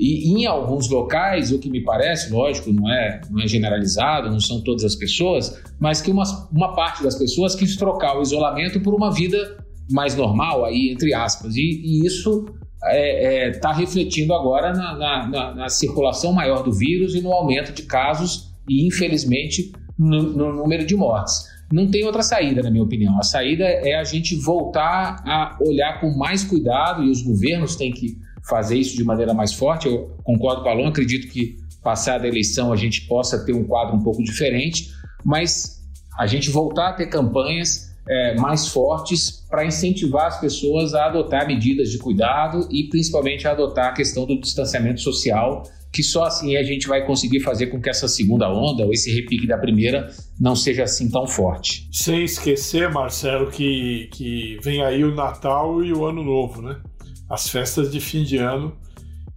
E 0.00 0.32
em 0.32 0.46
alguns 0.46 0.88
locais, 0.88 1.52
o 1.52 1.58
que 1.58 1.68
me 1.68 1.84
parece, 1.84 2.32
lógico, 2.32 2.72
não 2.72 2.90
é, 2.90 3.20
não 3.30 3.42
é 3.42 3.46
generalizado, 3.46 4.30
não 4.30 4.40
são 4.40 4.62
todas 4.62 4.82
as 4.82 4.94
pessoas, 4.94 5.62
mas 5.78 6.00
que 6.00 6.10
uma, 6.10 6.24
uma 6.50 6.74
parte 6.74 7.02
das 7.02 7.16
pessoas 7.16 7.54
quis 7.54 7.76
trocar 7.76 8.18
o 8.18 8.22
isolamento 8.22 8.80
por 8.80 8.94
uma 8.94 9.12
vida 9.12 9.62
mais 9.90 10.16
normal, 10.16 10.64
aí, 10.64 10.90
entre 10.90 11.12
aspas. 11.12 11.54
E, 11.54 11.82
e 11.84 12.06
isso 12.06 12.46
está 12.46 12.90
é, 12.92 13.48
é, 13.48 13.50
tá 13.50 13.72
refletindo 13.72 14.32
agora 14.32 14.72
na, 14.72 14.96
na, 14.96 15.28
na, 15.28 15.54
na, 15.54 15.68
circulação 15.68 16.32
maior 16.32 16.62
do 16.62 16.72
vírus 16.72 17.14
e 17.14 17.20
no 17.20 17.30
aumento 17.30 17.70
de 17.70 17.82
casos 17.82 18.54
e, 18.66 18.86
infelizmente, 18.86 19.70
no, 19.98 20.22
no 20.22 20.50
número 20.54 20.86
de 20.86 20.96
mortes. 20.96 21.44
Não 21.70 21.86
tem 21.90 22.06
outra 22.06 22.22
saída, 22.22 22.62
na 22.62 22.70
minha 22.70 22.82
opinião. 22.82 23.18
A 23.18 23.22
saída 23.22 23.64
é 23.64 23.94
a 23.96 24.04
gente 24.04 24.34
voltar 24.34 25.22
a 25.26 25.58
olhar 25.60 26.00
com 26.00 26.16
mais 26.16 26.42
cuidado 26.42 27.04
e 27.04 27.10
os 27.10 27.20
governos 27.20 27.76
têm 27.76 27.92
que 27.92 28.16
fazer 28.48 28.76
isso 28.76 28.96
de 28.96 29.04
maneira 29.04 29.34
mais 29.34 29.52
forte. 29.52 29.86
Eu 29.86 30.16
concordo 30.22 30.62
com 30.62 30.68
o 30.68 30.72
Alon, 30.72 30.88
acredito 30.88 31.28
que 31.28 31.56
passada 31.82 32.24
a 32.24 32.28
eleição 32.28 32.72
a 32.72 32.76
gente 32.76 33.06
possa 33.06 33.44
ter 33.44 33.52
um 33.52 33.64
quadro 33.64 33.96
um 33.96 34.02
pouco 34.02 34.22
diferente, 34.22 34.90
mas 35.24 35.80
a 36.18 36.26
gente 36.26 36.50
voltar 36.50 36.90
a 36.90 36.92
ter 36.92 37.06
campanhas 37.06 37.90
é, 38.08 38.34
mais 38.36 38.68
fortes 38.68 39.46
para 39.48 39.64
incentivar 39.64 40.26
as 40.26 40.40
pessoas 40.40 40.94
a 40.94 41.06
adotar 41.06 41.46
medidas 41.46 41.90
de 41.90 41.98
cuidado 41.98 42.68
e 42.70 42.88
principalmente 42.88 43.46
a 43.46 43.52
adotar 43.52 43.88
a 43.88 43.92
questão 43.92 44.26
do 44.26 44.38
distanciamento 44.40 45.00
social 45.00 45.62
que 45.92 46.02
só 46.02 46.24
assim 46.24 46.56
a 46.56 46.62
gente 46.62 46.86
vai 46.86 47.04
conseguir 47.04 47.40
fazer 47.40 47.66
com 47.66 47.80
que 47.80 47.90
essa 47.90 48.06
segunda 48.06 48.48
onda, 48.48 48.84
ou 48.84 48.92
esse 48.92 49.12
repique 49.12 49.46
da 49.46 49.58
primeira, 49.58 50.08
não 50.38 50.54
seja 50.54 50.84
assim 50.84 51.10
tão 51.10 51.26
forte. 51.26 51.88
Sem 51.92 52.24
esquecer, 52.24 52.90
Marcelo, 52.90 53.50
que, 53.50 54.08
que 54.12 54.58
vem 54.62 54.82
aí 54.82 55.02
o 55.04 55.14
Natal 55.14 55.82
e 55.82 55.92
o 55.92 56.04
Ano 56.04 56.22
Novo, 56.22 56.62
né? 56.62 56.80
As 57.30 57.48
festas 57.48 57.92
de 57.92 58.00
fim 58.00 58.24
de 58.24 58.38
ano, 58.38 58.76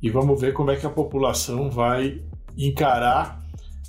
e 0.01 0.09
vamos 0.09 0.41
ver 0.41 0.51
como 0.51 0.71
é 0.71 0.75
que 0.75 0.85
a 0.85 0.89
população 0.89 1.69
vai 1.69 2.19
encarar 2.57 3.39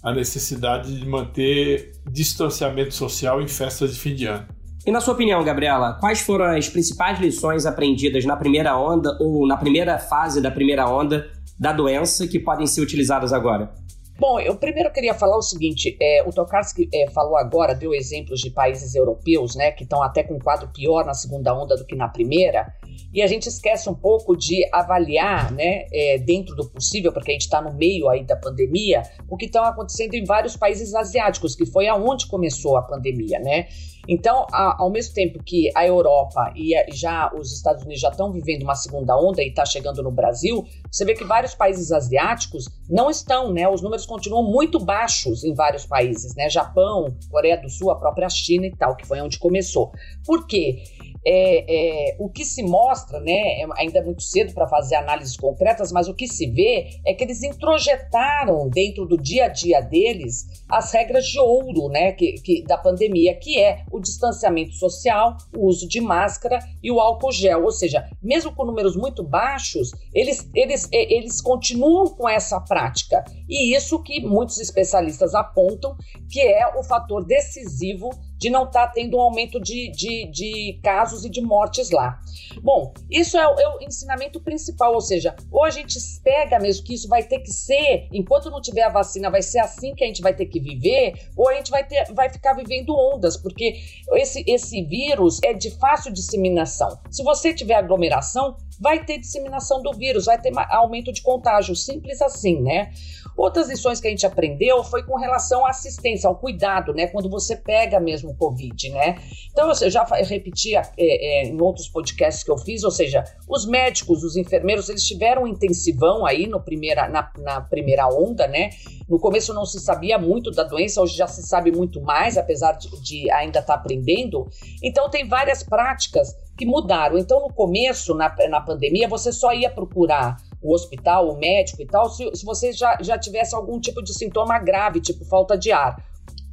a 0.03 0.13
necessidade 0.13 0.95
de 0.95 1.07
manter 1.07 1.93
distanciamento 2.11 2.93
social 2.93 3.41
em 3.41 3.49
festas 3.49 3.95
de 3.95 4.01
fim 4.01 4.15
de 4.15 4.27
ano. 4.27 4.47
E 4.87 4.93
na 4.93 5.01
sua 5.01 5.15
opinião, 5.15 5.43
Gabriela, 5.43 5.95
quais 5.95 6.21
foram 6.21 6.45
as 6.45 6.69
principais 6.69 7.19
lições 7.19 7.65
aprendidas 7.65 8.27
na 8.27 8.37
primeira 8.37 8.79
onda 8.79 9.17
ou 9.19 9.47
na 9.47 9.57
primeira 9.57 9.99
fase 9.99 10.43
da 10.43 10.51
primeira 10.51 10.87
onda 10.87 11.27
da 11.59 11.73
doença 11.73 12.29
que 12.29 12.39
podem 12.39 12.67
ser 12.67 12.83
utilizadas 12.83 13.33
agora? 13.33 13.73
Bom, 14.19 14.39
eu 14.39 14.55
primeiro 14.57 14.93
queria 14.93 15.15
falar 15.15 15.37
o 15.37 15.43
seguinte: 15.43 15.97
é, 16.01 16.23
o 16.27 16.31
Tokarski 16.31 16.89
é, 16.95 17.11
falou 17.11 17.37
agora, 17.37 17.75
deu 17.75 17.95
exemplos 17.95 18.41
de 18.41 18.51
países 18.51 18.95
europeus, 18.95 19.57
né, 19.57 19.73
que 19.73 19.83
estão 19.83 20.03
até 20.03 20.23
com 20.23 20.35
um 20.35 20.39
quadro 20.39 20.69
pior 20.69 21.05
na 21.05 21.15
segunda 21.15 21.55
onda 21.55 21.77
do 21.77 21.85
que 21.85 21.97
na 21.97 22.09
primeira, 22.09 22.73
e 23.13 23.23
a 23.23 23.27
gente 23.27 23.49
esquece 23.49 23.89
um 23.89 23.95
pouco 23.95 24.37
de 24.37 24.69
avaliar, 24.73 25.53
né, 25.53 25.87
é, 25.93 26.19
dentro 26.19 26.55
do 26.55 26.69
possível, 26.69 27.13
porque 27.13 27.31
a 27.31 27.35
gente 27.35 27.43
está 27.43 27.61
no 27.61 27.73
meio 27.75 28.09
aí 28.09 28.25
da 28.25 28.37
pandemia, 28.37 29.03
o 29.29 29.37
que 29.37 29.47
está 29.47 29.69
acontecendo 29.69 30.15
em 30.15 30.25
vários 30.25 30.57
países 30.57 30.95
asiáticos, 30.95 31.55
que 31.55 31.67
foi 31.67 31.87
aonde 31.87 32.27
começou 32.27 32.77
a 32.77 32.83
pandemia, 32.83 33.39
né? 33.39 33.67
Então, 34.09 34.47
a, 34.53 34.83
ao 34.83 34.91
mesmo 34.91 35.15
tempo 35.15 35.43
que 35.43 35.71
a 35.75 35.87
Europa 35.87 36.53
e 36.55 36.77
a, 36.77 36.85
já 36.93 37.33
os 37.35 37.53
Estados 37.53 37.83
Unidos 37.83 38.01
já 38.01 38.11
estão 38.11 38.33
vivendo 38.33 38.63
uma 38.63 38.75
segunda 38.75 39.17
onda 39.17 39.43
e 39.43 39.49
está 39.49 39.65
chegando 39.65 40.03
no 40.03 40.11
Brasil, 40.11 40.65
você 40.91 41.05
vê 41.05 41.15
que 41.15 41.25
vários 41.25 41.55
países 41.55 41.91
asiáticos 41.91 42.67
não 42.89 43.11
estão, 43.11 43.53
né? 43.53 43.69
Os 43.69 43.81
números 43.81 44.05
continuam 44.05 44.43
muito 44.43 44.79
baixos 44.79 45.45
em 45.45 45.55
vários 45.55 45.87
países, 45.87 46.35
né? 46.35 46.51
Japão, 46.51 47.17
Coreia 47.31 47.57
do 47.57 47.69
Sul, 47.69 47.91
a 47.91 47.97
própria 47.97 48.29
China 48.29 48.67
e 48.67 48.77
tal, 48.77 48.97
que 48.97 49.07
foi 49.07 49.21
onde 49.21 49.39
começou. 49.39 49.93
Por 50.25 50.47
quê? 50.47 50.83
É, 51.27 52.11
é, 52.11 52.17
o 52.19 52.29
que 52.29 52.45
se 52.45 52.63
mostra, 52.63 53.21
né, 53.21 53.61
é, 53.61 53.67
ainda 53.77 53.99
é 53.99 54.03
muito 54.03 54.23
cedo 54.23 54.53
para 54.53 54.69
fazer 54.69 54.97
análises 54.97 55.37
concretas, 55.37 55.91
mas 55.91 56.09
o 56.09 56.15
que 56.15 56.29
se 56.29 56.47
vê 56.47 57.01
é 57.07 57.15
que 57.15 57.25
eles 57.25 57.43
introjetaram 57.43 58.69
dentro 58.69 59.07
do 59.07 59.17
dia 59.17 59.47
a 59.47 59.49
dia 59.49 59.81
deles 59.81 60.65
as 60.69 60.93
regras 60.93 61.25
de 61.25 61.39
ouro 61.39 61.89
né, 61.89 62.13
que, 62.13 62.33
que, 62.35 62.63
da 62.65 62.77
pandemia, 62.77 63.35
que 63.35 63.61
é 63.61 63.85
o 63.91 64.01
distanciamento 64.01 64.75
social, 64.75 65.37
o 65.57 65.67
uso 65.67 65.89
de 65.89 66.01
máscara 66.01 66.59
e 66.83 66.91
o 66.91 67.01
álcool 67.01 67.33
gel. 67.33 67.65
Ou 67.65 67.73
seja, 67.73 68.09
mesmo 68.23 68.55
com 68.55 68.65
números 68.65 68.97
muito 68.97 69.23
baixos, 69.23 69.93
eles, 70.13 70.49
eles, 70.55 70.89
eles 70.93 71.41
continuam 71.41 72.09
com 72.09 72.29
essa 72.29 72.61
prática. 72.61 73.25
E 73.49 73.75
isso 73.77 74.03
que 74.03 74.21
muitos 74.21 74.59
especialistas 74.59 75.35
apontam 75.35 75.97
que 76.31 76.41
é 76.41 76.67
o 76.77 76.83
fator 76.83 77.25
decisivo 77.25 78.11
de 78.45 78.51
não 78.51 78.65
estar 78.65 78.89
tá 78.89 78.93
tendo 78.93 79.17
um 79.17 79.21
aumento 79.23 79.59
de, 79.59 79.91
de, 79.91 80.27
de, 80.27 80.79
casos 80.83 81.25
e 81.25 81.31
de 81.31 81.41
mortes 81.41 81.91
lá. 81.91 82.21
Bom, 82.63 82.93
isso 83.11 83.39
é 83.39 83.49
o, 83.49 83.59
é 83.59 83.69
o, 83.77 83.83
ensinamento 83.83 84.39
principal, 84.39 84.93
ou 84.93 85.01
seja, 85.01 85.35
ou 85.51 85.65
a 85.65 85.71
gente 85.71 85.99
pega 86.23 86.59
mesmo 86.59 86.85
que 86.85 86.93
isso 86.93 87.09
vai 87.09 87.23
ter 87.23 87.39
que 87.39 87.51
ser, 87.51 88.07
enquanto 88.13 88.51
não 88.51 88.61
tiver 88.61 88.83
a 88.83 88.91
vacina, 88.91 89.31
vai 89.31 89.41
ser 89.41 89.61
assim 89.61 89.95
que 89.95 90.05
a 90.05 90.07
gente 90.07 90.21
vai 90.21 90.35
ter 90.35 90.45
que 90.45 90.61
viver, 90.61 91.31
ou 91.35 91.49
a 91.49 91.55
gente 91.55 91.71
vai, 91.71 91.87
ter, 91.87 92.05
vai 92.13 92.29
ficar 92.29 92.53
vivendo 92.53 92.95
ondas, 92.95 93.35
porque 93.35 93.81
esse, 94.13 94.45
esse 94.47 94.83
vírus 94.83 95.41
é 95.43 95.55
de 95.55 95.71
fácil 95.71 96.13
disseminação. 96.13 96.99
Se 97.11 97.25
você 97.25 97.55
tiver 97.55 97.77
aglomeração, 97.77 98.59
vai 98.79 99.03
ter 99.03 99.17
disseminação 99.17 99.81
do 99.83 99.93
vírus, 99.95 100.27
vai 100.27 100.39
ter 100.39 100.53
aumento 100.69 101.11
de 101.15 101.23
contágio, 101.23 101.75
simples 101.75 102.21
assim, 102.21 102.61
né? 102.61 102.93
Outras 103.37 103.69
lições 103.69 104.01
que 104.01 104.07
a 104.07 104.11
gente 104.11 104.25
aprendeu 104.25 104.85
foi 104.85 105.03
com 105.03 105.17
relação 105.17 105.67
à 105.67 105.71
assistência, 105.71 106.29
ao 106.29 106.37
cuidado, 106.37 106.95
né? 106.95 107.09
Quando 107.09 107.29
você 107.29 107.57
pega 107.57 107.99
mesmo 107.99 108.31
o 108.31 108.37
Covid, 108.37 108.91
né? 108.91 109.17
Então, 109.51 109.69
eu 109.69 109.91
já 109.91 110.05
repeti 110.05 110.77
é, 110.77 110.83
é, 110.97 111.45
em 111.47 111.61
outros 111.61 111.89
podcasts 111.89 112.45
que 112.45 112.51
eu 112.51 112.57
fiz, 112.57 112.85
ou 112.85 112.91
seja, 112.91 113.25
os 113.49 113.67
médicos, 113.67 114.23
os 114.23 114.37
enfermeiros, 114.37 114.89
eles 114.89 115.05
tiveram 115.05 115.43
um 115.43 115.47
intensivão 115.47 116.25
aí 116.25 116.47
no 116.47 116.61
primeira, 116.61 117.09
na, 117.09 117.31
na 117.39 117.61
primeira 117.61 118.07
onda, 118.09 118.47
né? 118.47 118.71
No 119.09 119.19
começo 119.19 119.53
não 119.53 119.67
se 119.67 119.81
sabia 119.81 120.17
muito 120.17 120.51
da 120.51 120.63
doença, 120.63 121.01
hoje 121.01 121.17
já 121.17 121.27
se 121.27 121.43
sabe 121.43 121.71
muito 121.73 122.01
mais, 122.01 122.39
apesar 122.39 122.73
de, 122.73 122.89
de 123.03 123.31
ainda 123.33 123.59
estar 123.59 123.75
tá 123.75 123.81
aprendendo. 123.81 124.49
Então, 124.83 125.11
tem 125.11 125.27
várias 125.29 125.63
práticas 125.63 126.35
que 126.57 126.65
mudaram. 126.65 127.19
Então, 127.19 127.41
no 127.41 127.53
começo, 127.53 128.15
na, 128.15 128.35
na 128.49 128.61
pandemia, 128.61 129.09
você 129.09 129.33
só 129.33 129.53
ia 129.53 129.69
procurar 129.69 130.37
o 130.65 130.73
hospital, 130.73 131.29
o 131.29 131.39
médico 131.39 131.83
e 131.83 131.87
tal, 131.87 132.09
se, 132.09 132.29
se 132.35 132.45
você 132.45 132.73
já, 132.73 132.97
já 133.03 133.19
tivesse 133.19 133.55
algum 133.55 133.79
tipo 133.79 134.03
de 134.03 134.15
sintoma 134.15 134.59
grave, 134.59 134.99
tipo 134.99 135.25
falta 135.27 135.59
de 135.59 135.71
ar. 135.71 136.03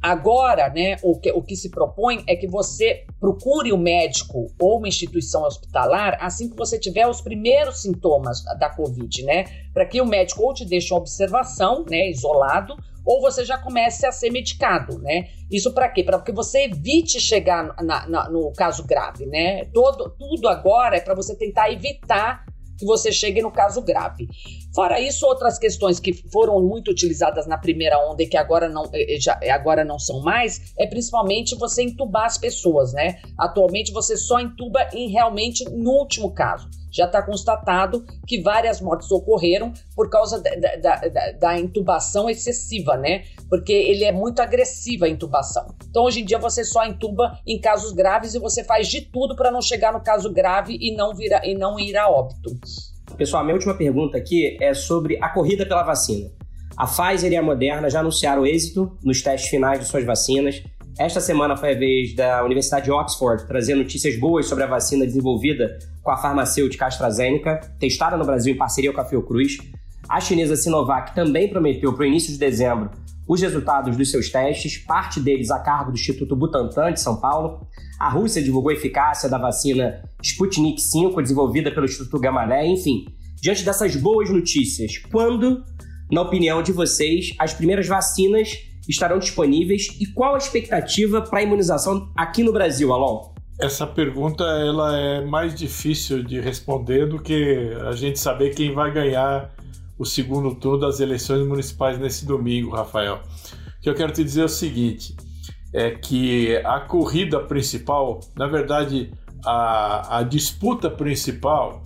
Agora, 0.02 0.68
né, 0.68 0.96
o 1.02 1.18
que, 1.18 1.30
o 1.30 1.40
que 1.40 1.54
se 1.54 1.70
propõe 1.70 2.24
é 2.26 2.34
que 2.34 2.48
você 2.48 3.06
procure 3.20 3.72
o 3.72 3.76
um 3.76 3.78
médico 3.78 4.48
ou 4.60 4.78
uma 4.78 4.88
instituição 4.88 5.44
hospitalar 5.44 6.18
assim 6.20 6.50
que 6.50 6.56
você 6.56 6.76
tiver 6.76 7.06
os 7.06 7.20
primeiros 7.20 7.82
sintomas 7.82 8.42
da 8.58 8.68
Covid, 8.68 9.22
né? 9.22 9.44
Para 9.72 9.86
que 9.86 10.00
o 10.00 10.04
médico 10.04 10.42
ou 10.42 10.52
te 10.52 10.64
deixe 10.64 10.92
uma 10.92 10.98
observação, 10.98 11.84
né, 11.88 12.10
isolado, 12.10 12.74
ou 13.06 13.20
você 13.20 13.44
já 13.44 13.56
comece 13.56 14.04
a 14.04 14.10
ser 14.10 14.30
medicado, 14.30 14.98
né? 14.98 15.28
Isso 15.48 15.72
para 15.72 15.88
quê? 15.88 16.02
Para 16.02 16.20
que 16.20 16.32
você 16.32 16.64
evite 16.64 17.20
chegar 17.20 17.72
na, 17.80 18.08
na, 18.08 18.28
no 18.28 18.52
caso 18.52 18.84
grave, 18.84 19.24
né? 19.24 19.66
Todo, 19.66 20.10
tudo 20.18 20.48
agora 20.48 20.96
é 20.96 21.00
para 21.00 21.14
você 21.14 21.36
tentar 21.36 21.70
evitar 21.70 22.44
que 22.82 22.86
você 22.86 23.12
chegue 23.12 23.40
no 23.40 23.50
caso 23.50 23.80
grave. 23.80 24.28
Fora 24.74 24.98
isso, 24.98 25.26
outras 25.26 25.58
questões 25.58 26.00
que 26.00 26.14
foram 26.30 26.60
muito 26.62 26.90
utilizadas 26.90 27.46
na 27.46 27.58
primeira 27.58 27.98
onda 28.10 28.22
e 28.22 28.26
que 28.26 28.38
agora 28.38 28.68
não, 28.70 28.84
eh, 28.94 29.16
eh, 29.16 29.20
já, 29.20 29.38
eh, 29.42 29.50
agora 29.50 29.84
não 29.84 29.98
são 29.98 30.20
mais, 30.22 30.72
é 30.78 30.86
principalmente 30.86 31.54
você 31.54 31.82
entubar 31.82 32.24
as 32.24 32.38
pessoas, 32.38 32.92
né? 32.94 33.20
Atualmente 33.36 33.92
você 33.92 34.16
só 34.16 34.40
entuba 34.40 34.88
em 34.94 35.10
realmente 35.10 35.64
no 35.68 35.90
último 35.90 36.32
caso. 36.32 36.70
Já 36.90 37.06
está 37.06 37.22
constatado 37.22 38.04
que 38.26 38.40
várias 38.40 38.80
mortes 38.80 39.10
ocorreram 39.10 39.72
por 39.94 40.10
causa 40.10 40.40
da, 40.40 40.54
da, 40.54 40.96
da, 40.96 41.32
da, 41.32 41.58
intubação 41.58 42.28
excessiva, 42.28 42.96
né? 42.96 43.24
Porque 43.48 43.72
ele 43.72 44.04
é 44.04 44.12
muito 44.12 44.40
agressiva 44.40 45.06
a 45.06 45.08
intubação. 45.08 45.74
Então, 45.88 46.04
hoje 46.04 46.20
em 46.20 46.24
dia, 46.24 46.38
você 46.38 46.64
só 46.64 46.84
intuba 46.86 47.38
em 47.46 47.58
casos 47.58 47.92
graves 47.92 48.34
e 48.34 48.38
você 48.38 48.62
faz 48.62 48.88
de 48.88 49.02
tudo 49.02 49.34
para 49.34 49.50
não 49.50 49.62
chegar 49.62 49.92
no 49.92 50.02
caso 50.02 50.30
grave 50.30 50.76
e 50.80 50.94
não, 50.94 51.14
vira, 51.14 51.40
e 51.44 51.54
não 51.54 51.78
ir 51.78 51.96
a 51.96 52.10
óbito. 52.10 52.58
Pessoal, 53.22 53.44
minha 53.44 53.54
última 53.54 53.72
pergunta 53.74 54.18
aqui 54.18 54.56
é 54.60 54.74
sobre 54.74 55.16
a 55.22 55.28
corrida 55.28 55.64
pela 55.64 55.84
vacina. 55.84 56.28
A 56.76 56.88
Pfizer 56.88 57.30
e 57.30 57.36
a 57.36 57.42
Moderna 57.42 57.88
já 57.88 58.00
anunciaram 58.00 58.42
o 58.42 58.46
êxito 58.46 58.98
nos 59.00 59.22
testes 59.22 59.48
finais 59.48 59.78
de 59.78 59.86
suas 59.86 60.04
vacinas. 60.04 60.60
Esta 60.98 61.20
semana 61.20 61.56
foi 61.56 61.70
a 61.70 61.78
vez 61.78 62.16
da 62.16 62.44
Universidade 62.44 62.86
de 62.86 62.90
Oxford 62.90 63.46
trazer 63.46 63.76
notícias 63.76 64.18
boas 64.18 64.46
sobre 64.46 64.64
a 64.64 64.66
vacina 64.66 65.06
desenvolvida 65.06 65.78
com 66.02 66.10
a 66.10 66.16
farmacêutica 66.16 66.86
AstraZeneca, 66.86 67.60
testada 67.78 68.16
no 68.16 68.24
Brasil 68.24 68.52
em 68.54 68.58
parceria 68.58 68.92
com 68.92 69.00
a 69.00 69.04
Fiocruz. 69.04 69.56
A 70.08 70.20
chinesa 70.20 70.56
Sinovac 70.56 71.14
também 71.14 71.48
prometeu 71.48 71.92
para 71.92 72.02
o 72.02 72.06
início 72.06 72.32
de 72.32 72.40
dezembro 72.40 72.90
os 73.28 73.40
resultados 73.40 73.96
dos 73.96 74.10
seus 74.10 74.30
testes, 74.30 74.78
parte 74.78 75.20
deles 75.20 75.50
a 75.50 75.58
cargo 75.60 75.92
do 75.92 75.96
Instituto 75.96 76.36
Butantan 76.36 76.92
de 76.92 77.00
São 77.00 77.20
Paulo. 77.20 77.66
A 77.98 78.08
Rússia 78.08 78.42
divulgou 78.42 78.70
a 78.70 78.74
eficácia 78.74 79.28
da 79.28 79.38
vacina 79.38 80.02
Sputnik 80.22 80.80
V, 80.80 81.22
desenvolvida 81.22 81.70
pelo 81.70 81.86
Instituto 81.86 82.18
Gamaleya. 82.18 82.66
Enfim, 82.66 83.04
diante 83.40 83.64
dessas 83.64 83.94
boas 83.96 84.28
notícias, 84.30 84.98
quando, 85.10 85.64
na 86.10 86.22
opinião 86.22 86.62
de 86.62 86.72
vocês, 86.72 87.34
as 87.38 87.54
primeiras 87.54 87.86
vacinas 87.86 88.50
estarão 88.88 89.18
disponíveis 89.18 89.88
e 90.00 90.06
qual 90.06 90.34
a 90.34 90.38
expectativa 90.38 91.22
para 91.22 91.38
a 91.38 91.42
imunização 91.42 92.10
aqui 92.16 92.42
no 92.42 92.52
Brasil, 92.52 92.92
Alon? 92.92 93.32
Essa 93.60 93.86
pergunta 93.86 94.42
ela 94.42 94.98
é 94.98 95.24
mais 95.24 95.54
difícil 95.54 96.24
de 96.24 96.40
responder 96.40 97.06
do 97.06 97.22
que 97.22 97.70
a 97.86 97.92
gente 97.92 98.18
saber 98.18 98.54
quem 98.54 98.74
vai 98.74 98.92
ganhar 98.92 99.50
o 100.02 100.04
segundo 100.04 100.52
turno 100.56 100.80
das 100.80 100.98
eleições 100.98 101.46
municipais 101.46 101.96
nesse 101.96 102.26
domingo, 102.26 102.74
Rafael. 102.74 103.20
O 103.78 103.80
que 103.80 103.88
eu 103.88 103.94
quero 103.94 104.12
te 104.12 104.24
dizer 104.24 104.42
é 104.42 104.44
o 104.44 104.48
seguinte: 104.48 105.16
é 105.72 105.92
que 105.92 106.56
a 106.64 106.80
corrida 106.80 107.38
principal, 107.38 108.18
na 108.36 108.48
verdade, 108.48 109.12
a, 109.44 110.18
a 110.18 110.22
disputa 110.24 110.90
principal 110.90 111.82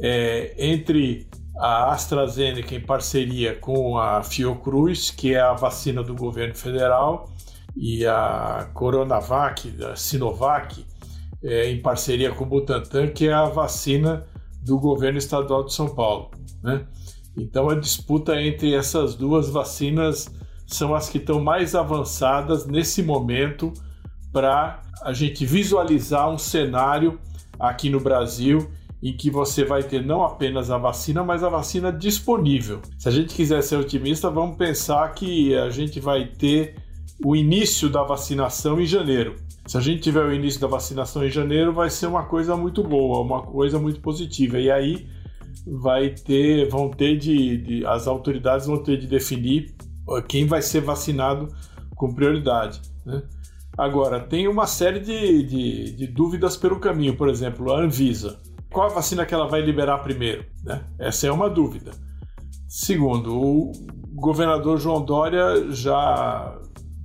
é 0.00 0.54
entre 0.58 1.28
a 1.58 1.92
AstraZeneca 1.92 2.74
em 2.74 2.80
parceria 2.80 3.54
com 3.54 3.98
a 3.98 4.22
Fiocruz, 4.22 5.10
que 5.10 5.34
é 5.34 5.40
a 5.40 5.52
vacina 5.52 6.02
do 6.02 6.14
governo 6.14 6.54
federal, 6.54 7.28
e 7.76 8.06
a 8.06 8.70
Coronavac, 8.72 9.68
da 9.70 9.94
Sinovac, 9.94 10.86
é, 11.42 11.70
em 11.70 11.82
parceria 11.82 12.32
com 12.32 12.44
o 12.44 12.46
Butantan, 12.46 13.08
que 13.08 13.28
é 13.28 13.32
a 13.32 13.44
vacina 13.44 14.24
do 14.62 14.78
governo 14.78 15.18
estadual 15.18 15.64
de 15.64 15.74
São 15.74 15.88
Paulo. 15.94 16.30
Né? 16.62 16.86
Então 17.38 17.70
a 17.70 17.74
disputa 17.74 18.40
entre 18.40 18.74
essas 18.74 19.14
duas 19.14 19.48
vacinas 19.48 20.28
são 20.66 20.94
as 20.94 21.08
que 21.08 21.18
estão 21.18 21.40
mais 21.40 21.74
avançadas 21.74 22.66
nesse 22.66 23.02
momento 23.02 23.72
para 24.32 24.82
a 25.02 25.12
gente 25.12 25.46
visualizar 25.46 26.28
um 26.28 26.36
cenário 26.36 27.18
aqui 27.58 27.88
no 27.88 28.00
Brasil 28.00 28.70
em 29.02 29.16
que 29.16 29.30
você 29.30 29.64
vai 29.64 29.82
ter 29.82 30.04
não 30.04 30.24
apenas 30.24 30.70
a 30.70 30.76
vacina, 30.76 31.22
mas 31.22 31.42
a 31.44 31.48
vacina 31.48 31.92
disponível. 31.92 32.80
Se 32.98 33.08
a 33.08 33.12
gente 33.12 33.34
quiser 33.34 33.62
ser 33.62 33.76
otimista, 33.76 34.28
vamos 34.28 34.56
pensar 34.56 35.14
que 35.14 35.56
a 35.56 35.70
gente 35.70 36.00
vai 36.00 36.26
ter 36.26 36.74
o 37.24 37.34
início 37.34 37.88
da 37.88 38.02
vacinação 38.02 38.80
em 38.80 38.86
janeiro. 38.86 39.36
Se 39.66 39.76
a 39.76 39.80
gente 39.80 40.02
tiver 40.02 40.24
o 40.24 40.32
início 40.32 40.60
da 40.60 40.66
vacinação 40.66 41.24
em 41.24 41.30
janeiro, 41.30 41.72
vai 41.72 41.90
ser 41.90 42.06
uma 42.06 42.24
coisa 42.24 42.56
muito 42.56 42.82
boa, 42.82 43.20
uma 43.20 43.42
coisa 43.42 43.78
muito 43.78 44.00
positiva. 44.00 44.58
E 44.58 44.70
aí 44.70 45.06
vai 45.66 46.10
ter, 46.10 46.68
vão 46.68 46.90
ter 46.90 47.16
de, 47.16 47.58
de 47.58 47.86
as 47.86 48.06
autoridades 48.06 48.66
vão 48.66 48.82
ter 48.82 48.98
de 48.98 49.06
definir 49.06 49.74
quem 50.28 50.46
vai 50.46 50.62
ser 50.62 50.80
vacinado 50.80 51.48
com 51.94 52.14
prioridade. 52.14 52.80
Né? 53.04 53.22
Agora, 53.76 54.20
tem 54.20 54.48
uma 54.48 54.66
série 54.66 55.00
de, 55.00 55.42
de, 55.42 55.92
de, 55.92 56.06
dúvidas 56.06 56.56
pelo 56.56 56.80
caminho, 56.80 57.16
por 57.16 57.28
exemplo, 57.28 57.72
a 57.72 57.80
Anvisa. 57.80 58.40
Qual 58.70 58.86
a 58.86 58.94
vacina 58.94 59.24
que 59.24 59.34
ela 59.34 59.46
vai 59.46 59.60
liberar 59.60 59.98
primeiro? 59.98 60.44
Né? 60.64 60.84
Essa 60.98 61.26
é 61.26 61.32
uma 61.32 61.48
dúvida. 61.48 61.92
Segundo, 62.66 63.38
o 63.40 63.72
governador 64.14 64.78
João 64.78 65.04
Dória 65.04 65.70
já 65.70 66.58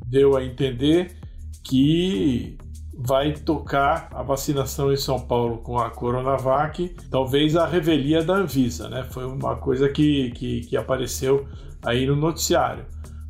deu 0.08 0.36
a 0.36 0.44
entender 0.44 1.16
que 1.64 2.58
vai 2.96 3.34
tocar 3.34 4.08
a 4.12 4.22
vacinação 4.22 4.92
em 4.92 4.98
São 4.98 5.20
Paulo 5.20 5.58
com 5.58 5.80
a 5.80 5.90
Coronavac, 5.90 6.96
talvez 7.10 7.56
a 7.56 7.66
revelia 7.66 8.24
da 8.24 8.36
Anvisa, 8.36 8.88
né? 8.88 9.08
Foi 9.12 9.26
uma 9.26 9.56
coisa 9.56 9.90
que, 9.90 10.32
que, 10.32 10.62
que 10.62 10.78
apareceu 10.78 11.48
aí 11.84 12.06
no 12.06 12.16
noticiário. 12.16 12.86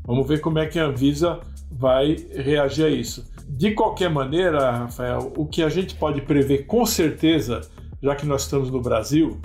Vamos 0.06 0.28
ver 0.28 0.42
como 0.42 0.60
é 0.60 0.66
que 0.66 0.80
a 0.80 0.86
Anvisa 0.86 1.40
vai 1.72 2.16
reagir 2.32 2.86
a 2.86 2.90
isso. 2.90 3.26
De 3.48 3.72
qualquer 3.72 4.10
maneira, 4.10 4.72
Rafael, 4.72 5.32
o 5.38 5.46
que 5.46 5.64
a 5.64 5.70
gente 5.70 5.96
pode 5.96 6.22
prever 6.22 6.66
com 6.66 6.86
certeza, 6.86 7.62
já 8.02 8.16
que 8.16 8.26
nós 8.26 8.44
estamos 8.44 8.70
no 8.70 8.82
Brasil, 8.82 9.40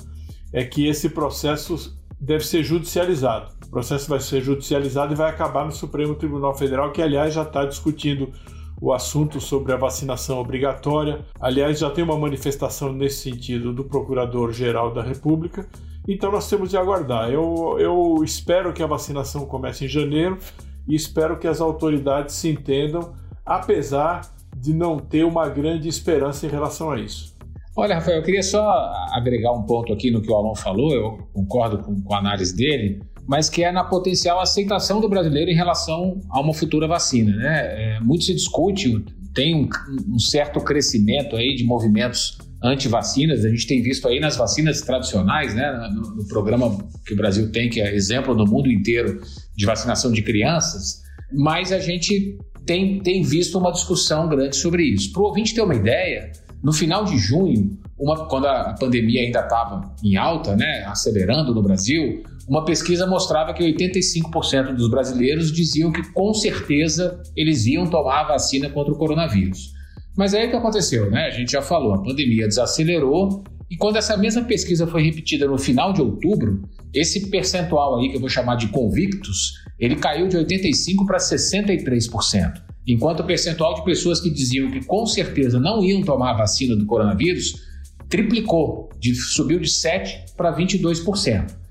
é 0.52 0.64
que 0.64 0.86
esse 0.86 1.08
processo 1.10 1.96
deve 2.20 2.44
ser 2.44 2.64
judicializado. 2.64 3.52
O 3.66 3.70
processo 3.70 4.08
vai 4.08 4.18
ser 4.18 4.40
judicializado 4.40 5.12
e 5.12 5.16
vai 5.16 5.30
acabar 5.30 5.64
no 5.64 5.72
Supremo 5.72 6.14
Tribunal 6.14 6.54
Federal, 6.54 6.90
que 6.90 7.02
aliás 7.02 7.34
já 7.34 7.42
está 7.42 7.64
discutindo 7.64 8.32
o 8.80 8.92
assunto 8.92 9.40
sobre 9.40 9.72
a 9.72 9.76
vacinação 9.76 10.38
obrigatória. 10.38 11.20
Aliás, 11.40 11.78
já 11.78 11.90
tem 11.90 12.04
uma 12.04 12.16
manifestação 12.16 12.92
nesse 12.92 13.30
sentido 13.30 13.72
do 13.72 13.84
Procurador-Geral 13.84 14.92
da 14.92 15.02
República. 15.02 15.66
Então 16.06 16.32
nós 16.32 16.48
temos 16.48 16.70
de 16.70 16.76
aguardar. 16.76 17.30
Eu, 17.30 17.76
eu 17.78 18.16
espero 18.24 18.72
que 18.72 18.82
a 18.82 18.86
vacinação 18.86 19.44
comece 19.44 19.84
em 19.84 19.88
janeiro 19.88 20.38
e 20.86 20.94
espero 20.94 21.38
que 21.38 21.46
as 21.46 21.60
autoridades 21.60 22.34
se 22.34 22.48
entendam, 22.48 23.12
apesar 23.44 24.22
de 24.56 24.72
não 24.72 24.98
ter 24.98 25.24
uma 25.24 25.48
grande 25.48 25.88
esperança 25.88 26.46
em 26.46 26.48
relação 26.48 26.90
a 26.90 26.98
isso. 26.98 27.36
Olha, 27.76 27.96
Rafael, 27.96 28.16
eu 28.16 28.22
queria 28.24 28.42
só 28.42 28.92
agregar 29.12 29.52
um 29.52 29.62
ponto 29.62 29.92
aqui 29.92 30.10
no 30.10 30.20
que 30.20 30.30
o 30.30 30.34
Alon 30.34 30.54
falou, 30.54 30.92
eu 30.92 31.18
concordo 31.32 31.78
com, 31.78 32.00
com 32.02 32.14
a 32.14 32.18
análise 32.18 32.56
dele 32.56 33.00
mas 33.28 33.50
que 33.50 33.62
é 33.62 33.70
na 33.70 33.84
potencial 33.84 34.40
aceitação 34.40 35.02
do 35.02 35.08
brasileiro 35.08 35.50
em 35.50 35.54
relação 35.54 36.18
a 36.30 36.40
uma 36.40 36.54
futura 36.54 36.88
vacina. 36.88 37.36
Né? 37.36 37.96
É, 37.96 38.00
muito 38.00 38.24
se 38.24 38.34
discute, 38.34 39.04
tem 39.34 39.54
um, 39.54 39.68
um 40.14 40.18
certo 40.18 40.58
crescimento 40.60 41.36
aí 41.36 41.54
de 41.54 41.62
movimentos 41.62 42.38
anti-vacinas, 42.64 43.44
a 43.44 43.50
gente 43.50 43.66
tem 43.66 43.82
visto 43.82 44.08
aí 44.08 44.18
nas 44.18 44.36
vacinas 44.36 44.80
tradicionais, 44.80 45.54
né, 45.54 45.70
no, 45.94 46.16
no, 46.16 46.26
programa 46.26 46.76
que 47.06 47.12
o 47.12 47.16
Brasil 47.16 47.52
tem, 47.52 47.68
que 47.68 47.80
é 47.80 47.94
exemplo 47.94 48.34
no 48.34 48.44
mundo 48.46 48.68
inteiro 48.68 49.20
de 49.54 49.64
vacinação 49.64 50.10
de 50.10 50.22
crianças, 50.22 51.02
mas 51.32 51.70
a 51.70 51.78
gente 51.78 52.36
tem, 52.66 52.98
tem 53.00 53.22
visto 53.22 53.58
uma 53.58 53.70
discussão 53.70 54.28
grande 54.28 54.56
sobre 54.56 54.82
isso. 54.82 55.12
Para 55.12 55.22
o 55.22 55.26
ouvinte 55.26 55.54
ter 55.54 55.60
uma 55.60 55.74
ideia, 55.74 56.32
no 56.60 56.72
final 56.72 57.04
de 57.04 57.16
junho, 57.16 57.78
uma, 57.96 58.26
quando 58.26 58.46
a 58.46 58.74
pandemia 58.74 59.22
ainda 59.22 59.40
estava 59.40 59.94
em 60.02 60.16
alta, 60.16 60.56
né, 60.56 60.82
acelerando 60.86 61.54
no 61.54 61.62
Brasil, 61.62 62.24
uma 62.48 62.64
pesquisa 62.64 63.06
mostrava 63.06 63.52
que 63.52 63.62
85% 63.62 64.74
dos 64.74 64.90
brasileiros 64.90 65.52
diziam 65.52 65.92
que 65.92 66.02
com 66.12 66.32
certeza 66.32 67.22
eles 67.36 67.66
iam 67.66 67.86
tomar 67.86 68.22
a 68.22 68.28
vacina 68.28 68.70
contra 68.70 68.92
o 68.92 68.96
coronavírus. 68.96 69.72
Mas 70.16 70.32
aí 70.32 70.46
o 70.46 70.50
que 70.50 70.56
aconteceu, 70.56 71.10
né? 71.10 71.26
A 71.26 71.30
gente 71.30 71.52
já 71.52 71.60
falou, 71.60 71.94
a 71.94 72.02
pandemia 72.02 72.48
desacelerou 72.48 73.44
e 73.70 73.76
quando 73.76 73.96
essa 73.96 74.16
mesma 74.16 74.42
pesquisa 74.44 74.86
foi 74.86 75.02
repetida 75.02 75.46
no 75.46 75.58
final 75.58 75.92
de 75.92 76.00
outubro, 76.00 76.62
esse 76.94 77.28
percentual 77.28 78.00
aí 78.00 78.08
que 78.08 78.16
eu 78.16 78.20
vou 78.20 78.30
chamar 78.30 78.56
de 78.56 78.68
convictos, 78.68 79.52
ele 79.78 79.96
caiu 79.96 80.26
de 80.26 80.38
85 80.38 81.04
para 81.04 81.18
63%. 81.18 82.62
Enquanto 82.86 83.20
o 83.20 83.24
percentual 83.24 83.74
de 83.74 83.84
pessoas 83.84 84.20
que 84.20 84.30
diziam 84.30 84.70
que 84.70 84.82
com 84.86 85.04
certeza 85.04 85.60
não 85.60 85.84
iam 85.84 86.00
tomar 86.00 86.30
a 86.30 86.38
vacina 86.38 86.74
do 86.74 86.86
coronavírus 86.86 87.68
triplicou, 88.08 88.88
de, 88.98 89.14
subiu 89.14 89.60
de 89.60 89.68
7 89.68 90.32
para 90.34 90.56
22%. 90.56 91.67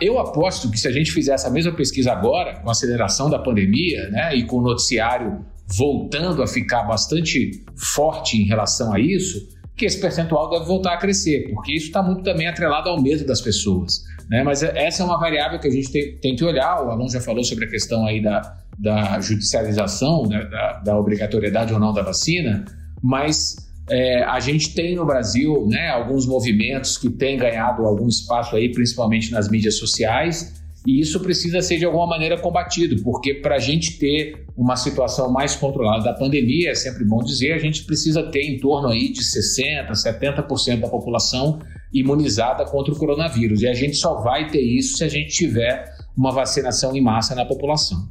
Eu 0.00 0.18
aposto 0.18 0.70
que 0.70 0.78
se 0.78 0.88
a 0.88 0.92
gente 0.92 1.12
fizer 1.12 1.34
essa 1.34 1.50
mesma 1.50 1.72
pesquisa 1.72 2.12
agora, 2.12 2.60
com 2.60 2.68
a 2.68 2.72
aceleração 2.72 3.28
da 3.28 3.38
pandemia, 3.38 4.08
né, 4.10 4.34
e 4.34 4.44
com 4.44 4.58
o 4.58 4.62
noticiário 4.62 5.44
voltando 5.66 6.42
a 6.42 6.46
ficar 6.46 6.84
bastante 6.84 7.64
forte 7.94 8.36
em 8.40 8.46
relação 8.46 8.92
a 8.92 9.00
isso, 9.00 9.48
que 9.76 9.84
esse 9.84 10.00
percentual 10.00 10.50
deve 10.50 10.66
voltar 10.66 10.94
a 10.94 10.96
crescer, 10.96 11.50
porque 11.52 11.72
isso 11.72 11.86
está 11.86 12.02
muito 12.02 12.22
também 12.22 12.46
atrelado 12.46 12.88
ao 12.88 13.00
medo 13.00 13.26
das 13.26 13.40
pessoas. 13.40 14.04
Né? 14.30 14.42
Mas 14.42 14.62
essa 14.62 15.02
é 15.02 15.06
uma 15.06 15.18
variável 15.18 15.58
que 15.58 15.66
a 15.66 15.70
gente 15.70 15.90
tem, 15.90 16.16
tem 16.18 16.36
que 16.36 16.44
olhar. 16.44 16.82
O 16.82 16.90
Alonso 16.90 17.14
já 17.14 17.20
falou 17.20 17.42
sobre 17.44 17.64
a 17.64 17.68
questão 17.68 18.06
aí 18.06 18.22
da, 18.22 18.56
da 18.78 19.20
judicialização, 19.20 20.26
né, 20.26 20.44
da, 20.44 20.80
da 20.80 20.98
obrigatoriedade 20.98 21.72
ou 21.72 21.80
não 21.80 21.92
da 21.92 22.02
vacina, 22.02 22.64
mas 23.02 23.56
é, 23.90 24.22
a 24.24 24.40
gente 24.40 24.74
tem 24.74 24.94
no 24.94 25.04
Brasil 25.04 25.66
né, 25.68 25.88
alguns 25.88 26.26
movimentos 26.26 26.96
que 26.96 27.10
têm 27.10 27.36
ganhado 27.36 27.84
algum 27.84 28.08
espaço 28.08 28.56
aí, 28.56 28.72
principalmente 28.72 29.30
nas 29.30 29.48
mídias 29.48 29.76
sociais, 29.76 30.62
e 30.86 31.00
isso 31.00 31.18
precisa 31.20 31.62
ser 31.62 31.78
de 31.78 31.84
alguma 31.84 32.06
maneira 32.06 32.38
combatido, 32.38 33.02
porque 33.02 33.34
para 33.34 33.56
a 33.56 33.58
gente 33.58 33.98
ter 33.98 34.44
uma 34.56 34.76
situação 34.76 35.30
mais 35.30 35.56
controlada 35.56 36.04
da 36.04 36.12
pandemia, 36.12 36.70
é 36.70 36.74
sempre 36.74 37.04
bom 37.04 37.22
dizer, 37.22 37.52
a 37.52 37.58
gente 37.58 37.84
precisa 37.84 38.22
ter 38.30 38.42
em 38.42 38.58
torno 38.58 38.88
aí 38.88 39.10
de 39.10 39.20
60%, 39.20 39.90
70% 39.90 40.80
da 40.80 40.88
população 40.88 41.58
imunizada 41.92 42.66
contra 42.66 42.92
o 42.92 42.98
coronavírus. 42.98 43.62
E 43.62 43.68
a 43.68 43.72
gente 43.72 43.96
só 43.96 44.20
vai 44.20 44.48
ter 44.48 44.60
isso 44.60 44.98
se 44.98 45.04
a 45.04 45.08
gente 45.08 45.34
tiver 45.34 45.90
uma 46.16 46.30
vacinação 46.30 46.94
em 46.94 47.00
massa 47.00 47.34
na 47.34 47.46
população. 47.46 48.06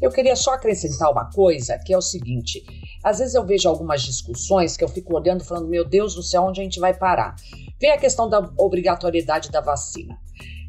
Eu 0.00 0.10
queria 0.10 0.36
só 0.36 0.54
acrescentar 0.54 1.10
uma 1.10 1.28
coisa, 1.30 1.78
que 1.78 1.92
é 1.92 1.96
o 1.96 2.02
seguinte: 2.02 2.62
às 3.02 3.18
vezes 3.18 3.34
eu 3.34 3.44
vejo 3.44 3.68
algumas 3.68 4.02
discussões 4.02 4.76
que 4.76 4.84
eu 4.84 4.88
fico 4.88 5.14
olhando 5.16 5.44
falando, 5.44 5.68
meu 5.68 5.84
Deus 5.84 6.14
do 6.14 6.22
céu, 6.22 6.44
onde 6.44 6.60
a 6.60 6.64
gente 6.64 6.80
vai 6.80 6.94
parar? 6.94 7.34
Vem 7.80 7.90
a 7.90 7.98
questão 7.98 8.28
da 8.28 8.50
obrigatoriedade 8.56 9.50
da 9.50 9.60
vacina. 9.60 10.16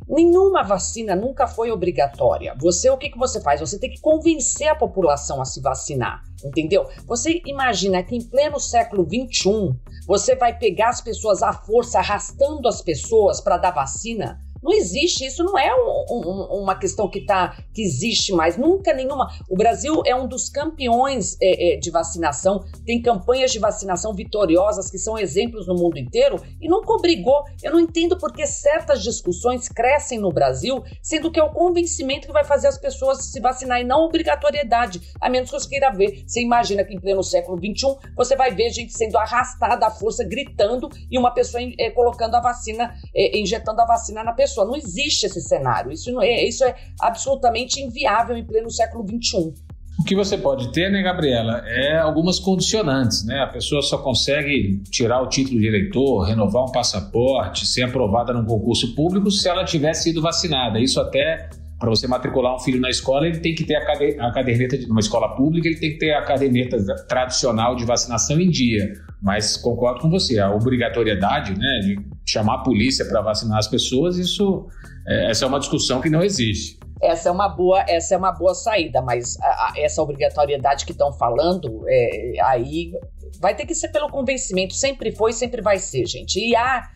Nenhuma 0.08 0.64
vacina 0.64 1.16
nunca 1.16 1.48
foi 1.48 1.72
obrigatória. 1.72 2.56
Você, 2.60 2.90
o 2.90 2.98
que, 2.98 3.10
que 3.10 3.18
você 3.18 3.40
faz? 3.40 3.62
Você 3.62 3.80
tem 3.80 3.90
que 3.90 4.02
convencer 4.02 4.68
a 4.68 4.76
população 4.76 5.42
a 5.42 5.46
se 5.46 5.62
vacinar, 5.62 6.22
entendeu? 6.44 6.90
Você 7.08 7.42
imagina 7.46 8.04
que 8.04 8.16
em 8.16 8.22
pleno 8.22 8.60
século 8.60 9.06
XXI, 9.06 9.74
você 10.06 10.36
vai 10.36 10.58
pegar 10.58 10.90
as 10.90 11.02
pessoas 11.02 11.42
à 11.42 11.54
força, 11.54 12.00
arrastando 12.00 12.68
as 12.68 12.82
pessoas 12.82 13.40
para 13.40 13.58
dar 13.58 13.72
vacina? 13.72 14.40
Não 14.64 14.72
existe, 14.72 15.26
isso 15.26 15.44
não 15.44 15.60
é 15.60 15.76
um, 15.76 16.06
um, 16.10 16.62
uma 16.62 16.76
questão 16.76 17.10
que, 17.10 17.26
tá, 17.26 17.58
que 17.74 17.82
existe 17.82 18.32
mais, 18.32 18.56
nunca 18.56 18.94
nenhuma. 18.94 19.30
O 19.50 19.58
Brasil 19.58 20.02
é 20.06 20.16
um 20.16 20.26
dos 20.26 20.48
campeões 20.48 21.36
é, 21.42 21.74
é, 21.74 21.78
de 21.78 21.92
vacinação, 21.92 22.64
tem 22.86 23.02
campanhas 23.02 23.52
de 23.52 23.60
vacinação 23.60 24.14
vitoriosas 24.14 24.90
que 24.90 24.98
são 24.98 25.18
exemplos 25.18 25.68
no 25.68 25.76
mundo 25.76 26.00
inteiro 26.00 26.42
e 26.62 26.70
nunca 26.70 26.94
obrigou. 26.94 27.44
Eu 27.62 27.74
não 27.74 27.80
entendo 27.80 28.18
por 28.18 28.32
que 28.32 28.48
certas 28.48 29.04
discussões 29.04 29.68
crescem 29.68 30.18
no 30.18 30.32
Brasil, 30.32 30.82
sendo 31.02 31.30
que 31.30 31.40
é 31.40 31.44
o 31.44 31.52
convencimento 31.52 32.28
que 32.28 32.34
vai 32.34 32.46
fazer 32.46 32.68
as 32.68 32.78
pessoas 32.78 33.26
se 33.26 33.42
vacinar 33.42 33.82
e 33.82 33.84
não 33.84 34.06
obrigatoriedade, 34.06 35.02
a 35.20 35.30
menos 35.30 35.52
que 35.52 35.60
você 35.60 35.68
queira 35.68 35.92
ver. 35.92 36.24
Você 36.26 36.42
imagina 36.42 36.86
que 36.86 36.94
em 36.94 37.00
pleno 37.00 37.22
século 37.22 37.58
XXI 37.58 37.98
você 38.16 38.38
vai 38.38 38.52
ver 38.52 38.70
gente 38.70 38.94
sendo 38.94 39.18
arrastada 39.18 39.86
à 39.88 39.92
força, 39.92 40.24
gritando 40.24 40.90
e 41.12 41.18
uma 41.18 41.32
pessoa 41.32 41.62
é, 41.78 41.90
colocando 41.90 42.36
a 42.36 42.40
vacina, 42.40 42.96
é, 43.14 43.38
injetando 43.38 43.82
a 43.82 43.86
vacina 43.86 44.24
na 44.24 44.32
pessoa. 44.32 44.53
Não 44.58 44.76
existe 44.76 45.26
esse 45.26 45.42
cenário. 45.42 45.92
Isso, 45.92 46.12
não 46.12 46.22
é, 46.22 46.44
isso 46.44 46.64
é 46.64 46.76
absolutamente 47.00 47.82
inviável 47.82 48.38
em 48.38 48.46
pleno 48.46 48.70
século 48.70 49.06
XXI. 49.08 49.54
O 50.00 50.04
que 50.04 50.16
você 50.16 50.38
pode 50.38 50.72
ter, 50.72 50.92
né, 50.92 51.04
Gabriela, 51.04 51.64
é 51.68 51.98
algumas 51.98 52.40
condicionantes, 52.40 53.24
né? 53.26 53.40
A 53.42 53.48
pessoa 53.48 53.82
só 53.82 54.00
consegue 54.00 54.82
tirar 54.90 55.22
o 55.22 55.28
título 55.28 55.60
de 55.60 55.68
eleitor, 55.68 56.24
renovar 56.24 56.64
um 56.64 56.72
passaporte, 56.72 57.68
ser 57.68 57.84
aprovada 57.84 58.34
num 58.34 58.44
concurso 58.44 58.96
público 58.96 59.30
se 59.30 59.48
ela 59.48 59.64
tiver 59.64 59.94
sido 59.94 60.22
vacinada. 60.22 60.80
Isso 60.80 61.00
até 61.00 61.50
para 61.80 61.90
você 61.90 62.08
matricular 62.08 62.56
um 62.56 62.60
filho 62.60 62.80
na 62.80 62.90
escola, 62.90 63.28
ele 63.28 63.40
tem 63.40 63.54
que 63.54 63.66
ter 63.66 63.76
a 63.76 64.32
caderneta 64.32 64.78
de 64.78 64.86
uma 64.86 65.02
escola 65.02 65.36
pública, 65.36 65.68
ele 65.68 65.78
tem 65.78 65.92
que 65.92 65.98
ter 65.98 66.14
a 66.14 66.22
caderneta 66.22 66.78
tradicional 67.08 67.76
de 67.76 67.86
vacinação 67.86 68.40
em 68.40 68.50
dia. 68.50 68.94
Mas 69.24 69.56
concordo 69.56 70.02
com 70.02 70.10
você, 70.10 70.38
a 70.38 70.52
obrigatoriedade, 70.52 71.58
né, 71.58 71.80
de 71.82 71.98
chamar 72.26 72.56
a 72.56 72.58
polícia 72.60 73.06
para 73.06 73.22
vacinar 73.22 73.58
as 73.58 73.68
pessoas, 73.68 74.18
isso 74.18 74.68
é, 75.08 75.32
essa 75.32 75.46
é 75.46 75.48
uma 75.48 75.60
discussão 75.60 76.02
que 76.02 76.10
não 76.10 76.22
existe 76.22 76.78
essa 77.04 77.28
é 77.28 77.32
uma 77.32 77.50
boa, 77.50 77.84
essa 77.88 78.16
é 78.16 78.18
uma 78.18 78.32
boa 78.32 78.56
saída, 78.56 79.02
mas 79.02 79.38
a, 79.42 79.46
a, 79.46 79.74
essa 79.76 80.02
obrigatoriedade 80.02 80.86
que 80.86 80.94
estão 80.94 81.12
falando, 81.12 81.84
é, 81.86 82.36
aí 82.42 82.94
vai 83.42 83.54
ter 83.54 83.66
que 83.66 83.76
ser 83.76 83.90
pelo 83.90 84.10
convencimento, 84.10 84.74
sempre 84.74 85.12
foi, 85.12 85.34
sempre 85.34 85.62
vai 85.62 85.78
ser, 85.78 86.06
gente. 86.06 86.40
E 86.40 86.56
há 86.56 86.90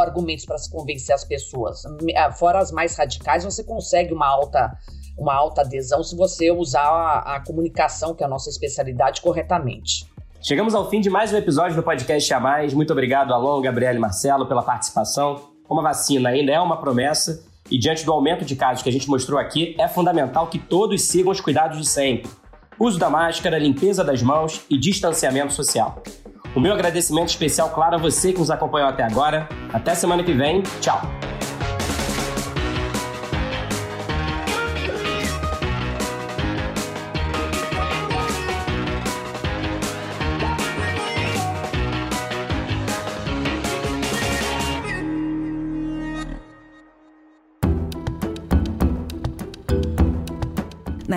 argumentos 0.00 0.44
para 0.44 0.58
se 0.58 0.70
convencer 0.70 1.14
as 1.14 1.24
pessoas. 1.24 1.82
Ah, 2.16 2.32
fora 2.32 2.58
as 2.58 2.70
mais 2.70 2.96
radicais, 2.96 3.44
você 3.44 3.64
consegue 3.64 4.12
uma 4.12 4.26
alta, 4.26 4.76
uma 5.18 5.34
alta 5.34 5.62
adesão 5.62 6.02
se 6.02 6.16
você 6.16 6.50
usar 6.50 6.86
a, 6.86 7.36
a 7.36 7.40
comunicação, 7.44 8.14
que 8.14 8.22
é 8.22 8.26
a 8.26 8.28
nossa 8.28 8.50
especialidade, 8.50 9.22
corretamente. 9.22 10.06
Chegamos 10.46 10.74
ao 10.74 10.90
fim 10.90 11.00
de 11.00 11.08
mais 11.08 11.32
um 11.32 11.38
episódio 11.38 11.74
do 11.74 11.82
podcast 11.82 12.34
A 12.34 12.38
Mais. 12.38 12.74
Muito 12.74 12.92
obrigado, 12.92 13.32
Alon, 13.32 13.62
Gabriel 13.62 13.94
e 13.94 13.98
Marcelo, 13.98 14.44
pela 14.44 14.62
participação. 14.62 15.40
Como 15.66 15.80
a 15.80 15.84
vacina 15.84 16.28
ainda 16.28 16.52
é 16.52 16.60
uma 16.60 16.76
promessa, 16.76 17.42
e 17.70 17.78
diante 17.78 18.04
do 18.04 18.12
aumento 18.12 18.44
de 18.44 18.54
casos 18.54 18.82
que 18.82 18.90
a 18.90 18.92
gente 18.92 19.08
mostrou 19.08 19.40
aqui, 19.40 19.74
é 19.78 19.88
fundamental 19.88 20.48
que 20.48 20.58
todos 20.58 21.00
sigam 21.00 21.32
os 21.32 21.40
cuidados 21.40 21.78
de 21.78 21.88
sempre. 21.88 22.30
Uso 22.78 22.98
da 22.98 23.08
máscara, 23.08 23.58
limpeza 23.58 24.04
das 24.04 24.20
mãos 24.20 24.60
e 24.68 24.76
distanciamento 24.76 25.54
social. 25.54 26.02
O 26.54 26.60
meu 26.60 26.74
agradecimento 26.74 27.30
especial, 27.30 27.70
claro, 27.70 27.94
a 27.94 27.98
você 27.98 28.30
que 28.30 28.38
nos 28.38 28.50
acompanhou 28.50 28.90
até 28.90 29.02
agora. 29.02 29.48
Até 29.72 29.94
semana 29.94 30.22
que 30.22 30.34
vem. 30.34 30.62
Tchau! 30.82 31.33